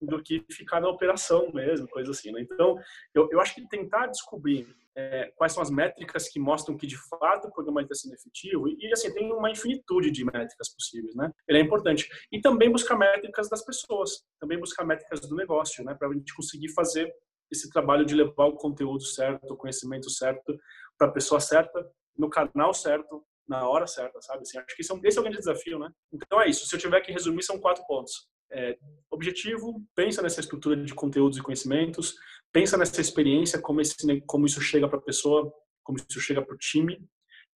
[0.00, 2.40] do que ficar na operação mesmo, coisa assim, né?
[2.40, 2.76] Então,
[3.14, 6.96] eu, eu acho que tentar descobrir é, quais são as métricas que mostram que de
[6.96, 11.14] fato o programa está sendo efetivo e, e, assim tem uma infinitude de métricas possíveis,
[11.14, 11.30] né?
[11.48, 15.94] Ele é importante e também buscar métricas das pessoas, também buscar métricas do negócio, né?
[15.94, 17.12] Para a gente conseguir fazer
[17.50, 20.56] esse trabalho de levar o conteúdo certo, o conhecimento certo
[20.98, 21.84] para a pessoa certa,
[22.16, 24.42] no canal certo, na hora certa, sabe?
[24.42, 25.90] Assim, acho que esse é, um, esse é o grande desafio, né?
[26.12, 26.66] Então é isso.
[26.66, 28.28] Se eu tiver que resumir, são quatro pontos.
[28.52, 28.76] É,
[29.10, 32.14] objetivo, pensa nessa estrutura de conteúdos e conhecimentos,
[32.52, 36.54] pensa nessa experiência, como, esse, como isso chega para a pessoa, como isso chega para
[36.54, 37.00] o time,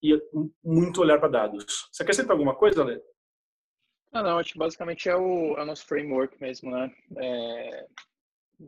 [0.02, 0.20] e
[0.62, 1.88] muito olhar para dados.
[1.90, 3.00] Você quer acrescentar alguma coisa, Ale?
[4.12, 6.94] Não, não, acho que basicamente é o, é o nosso framework mesmo, né?
[7.16, 7.86] É,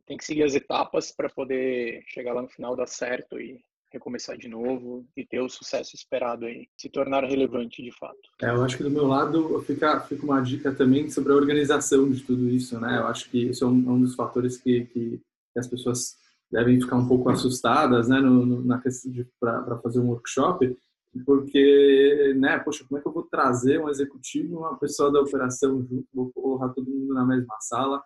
[0.07, 3.63] tem que seguir as etapas para poder chegar lá no final dar certo e
[3.97, 8.19] recomeçar de novo e ter o sucesso esperado aí, se tornar relevante de fato.
[8.41, 12.09] É, eu acho que do meu lado fica, fica uma dica também sobre a organização
[12.11, 12.99] de tudo isso, né?
[12.99, 15.21] Eu acho que isso é um, um dos fatores que, que
[15.57, 16.17] as pessoas
[16.51, 20.77] devem ficar um pouco assustadas, né, no, no, na questão para fazer um workshop,
[21.25, 25.83] porque, né, poxa, como é que eu vou trazer um executivo, uma pessoa da operação
[25.83, 28.03] junto, vou colocar todo mundo na mesma sala?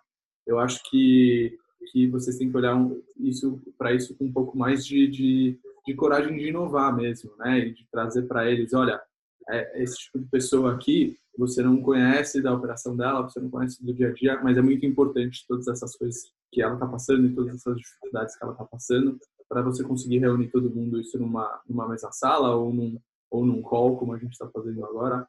[0.47, 1.57] Eu acho que
[1.91, 2.77] que vocês têm que olhar
[3.17, 7.59] isso para isso com um pouco mais de, de, de, coragem de inovar mesmo, né,
[7.59, 9.01] e de trazer para eles, olha,
[9.49, 13.83] é, esse tipo de pessoa aqui, você não conhece da operação dela, você não conhece
[13.83, 17.25] do dia a dia, mas é muito importante todas essas coisas que ela está passando
[17.25, 19.17] e todas essas dificuldades que ela está passando
[19.47, 23.61] para você conseguir reunir todo mundo isso numa numa mesma sala ou num ou num
[23.61, 25.25] call como a gente está fazendo agora.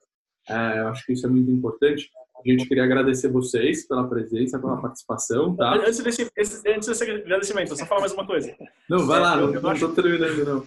[0.49, 2.11] É, eu acho que isso é muito importante
[2.51, 5.75] a gente queria agradecer vocês pela presença, pela participação, tá?
[5.75, 6.31] Antes desse,
[6.67, 8.55] antes desse agradecimento, só falar mais uma coisa.
[8.89, 10.67] Não, vai lá, é, não estou terminando, não.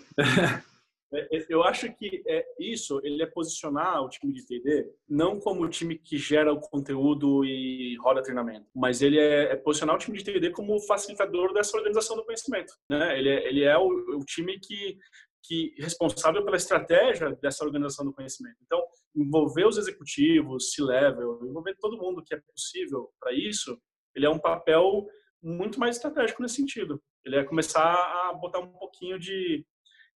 [1.14, 5.40] É, é, eu acho que é isso, ele é posicionar o time de TD não
[5.40, 9.96] como o time que gera o conteúdo e roda treinamento, mas ele é, é posicionar
[9.96, 12.74] o time de TD como facilitador dessa organização do conhecimento.
[12.90, 13.18] Né?
[13.18, 14.98] Ele é, ele é o, o time que
[15.46, 18.58] que responsável pela estratégia dessa organização do conhecimento.
[18.64, 18.82] Então,
[19.16, 23.78] envolver os executivos, C-level, envolver todo mundo que é possível para isso,
[24.16, 25.06] ele é um papel
[25.42, 27.02] muito mais estratégico nesse sentido.
[27.24, 29.66] Ele é começar a botar um pouquinho de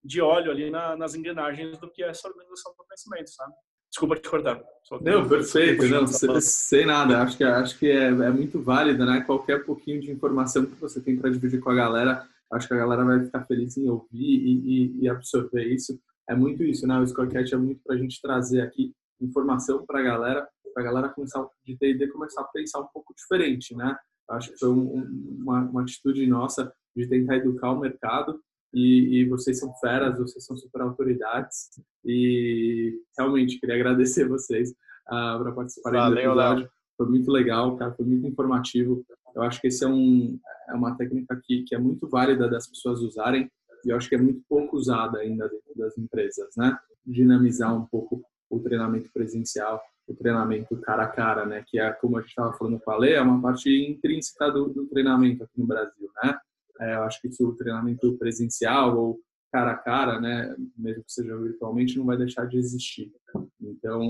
[0.03, 3.53] de óleo ali na, nas engrenagens do que é essa organização do conhecimento, sabe?
[3.89, 4.61] Desculpa te cortar.
[5.01, 6.05] Não, perfeito, não,
[6.41, 7.23] sem nada.
[7.23, 9.21] Acho que, acho que é, é muito válido, né?
[9.21, 12.77] Qualquer pouquinho de informação que você tem para dividir com a galera, acho que a
[12.77, 15.99] galera vai ficar feliz em ouvir e, e, e absorver isso.
[16.27, 16.99] É muito isso, né?
[16.99, 20.85] O Scorecast é muito para a gente trazer aqui informação para a galera, para a
[20.85, 23.97] galera começar de T&D começar a pensar um pouco diferente, né?
[24.29, 28.39] Acho que foi um, uma, uma atitude nossa de tentar educar o mercado
[28.73, 31.69] e, e, vocês são feras, vocês são super autoridades
[32.05, 34.69] e realmente queria agradecer vocês
[35.07, 36.63] uh, por participarem do episódio.
[36.63, 36.71] Léo.
[36.95, 39.03] Foi muito legal, cara, foi muito informativo.
[39.39, 42.67] Eu acho que esse é, um, é uma técnica que, que é muito válida das
[42.67, 43.49] pessoas usarem
[43.85, 46.77] e eu acho que é muito pouco usada ainda dentro das empresas, né?
[47.05, 51.63] Dinamizar um pouco o treinamento presencial, o treinamento cara a cara, né?
[51.65, 54.69] Que é, como a gente estava falando com a Lê, é uma parte intrínseca do,
[54.69, 56.37] do treinamento aqui no Brasil, né?
[56.81, 59.19] É, eu acho que o treinamento presencial ou
[59.51, 63.11] cara a cara, né, mesmo que seja virtualmente, não vai deixar de existir.
[63.59, 64.01] Então,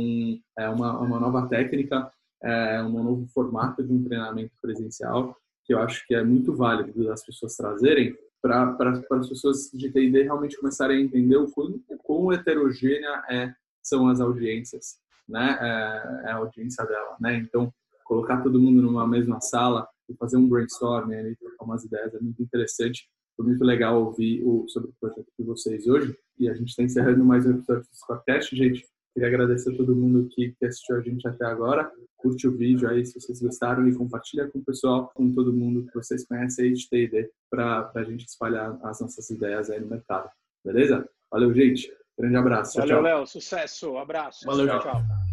[0.57, 2.11] é uma, uma nova técnica,
[2.43, 5.35] é um novo formato de um treinamento presencial
[5.65, 8.75] que eu acho que é muito válido das pessoas trazerem para
[9.11, 14.19] as pessoas de T&D realmente começarem a entender o quão, quão heterogênea é, são as
[14.19, 17.71] audiências, né, é, é a audiência dela, né, então
[18.03, 22.19] colocar todo mundo numa mesma sala e fazer um brainstorming ali, trocar umas ideias, é
[22.19, 23.07] muito interessante.
[23.37, 26.17] Foi muito legal ouvir o, sobre o projeto de vocês hoje.
[26.37, 28.83] E a gente está encerrando mais um episódio do Squadcast, gente.
[29.13, 31.91] Queria agradecer a todo mundo que, que assistiu a gente até agora.
[32.17, 35.85] Curte o vídeo aí se vocês gostaram e compartilha com o pessoal, com todo mundo
[35.87, 39.87] que vocês conhecem aí de T&D para a gente espalhar as nossas ideias aí no
[39.87, 40.29] mercado.
[40.63, 41.07] Beleza?
[41.31, 41.91] Valeu, gente.
[42.17, 42.77] Grande abraço.
[42.77, 43.25] Valeu, Léo.
[43.25, 43.97] Sucesso.
[43.97, 44.45] Abraço.
[44.45, 44.81] Valeu, tchau.
[44.81, 45.28] tchau.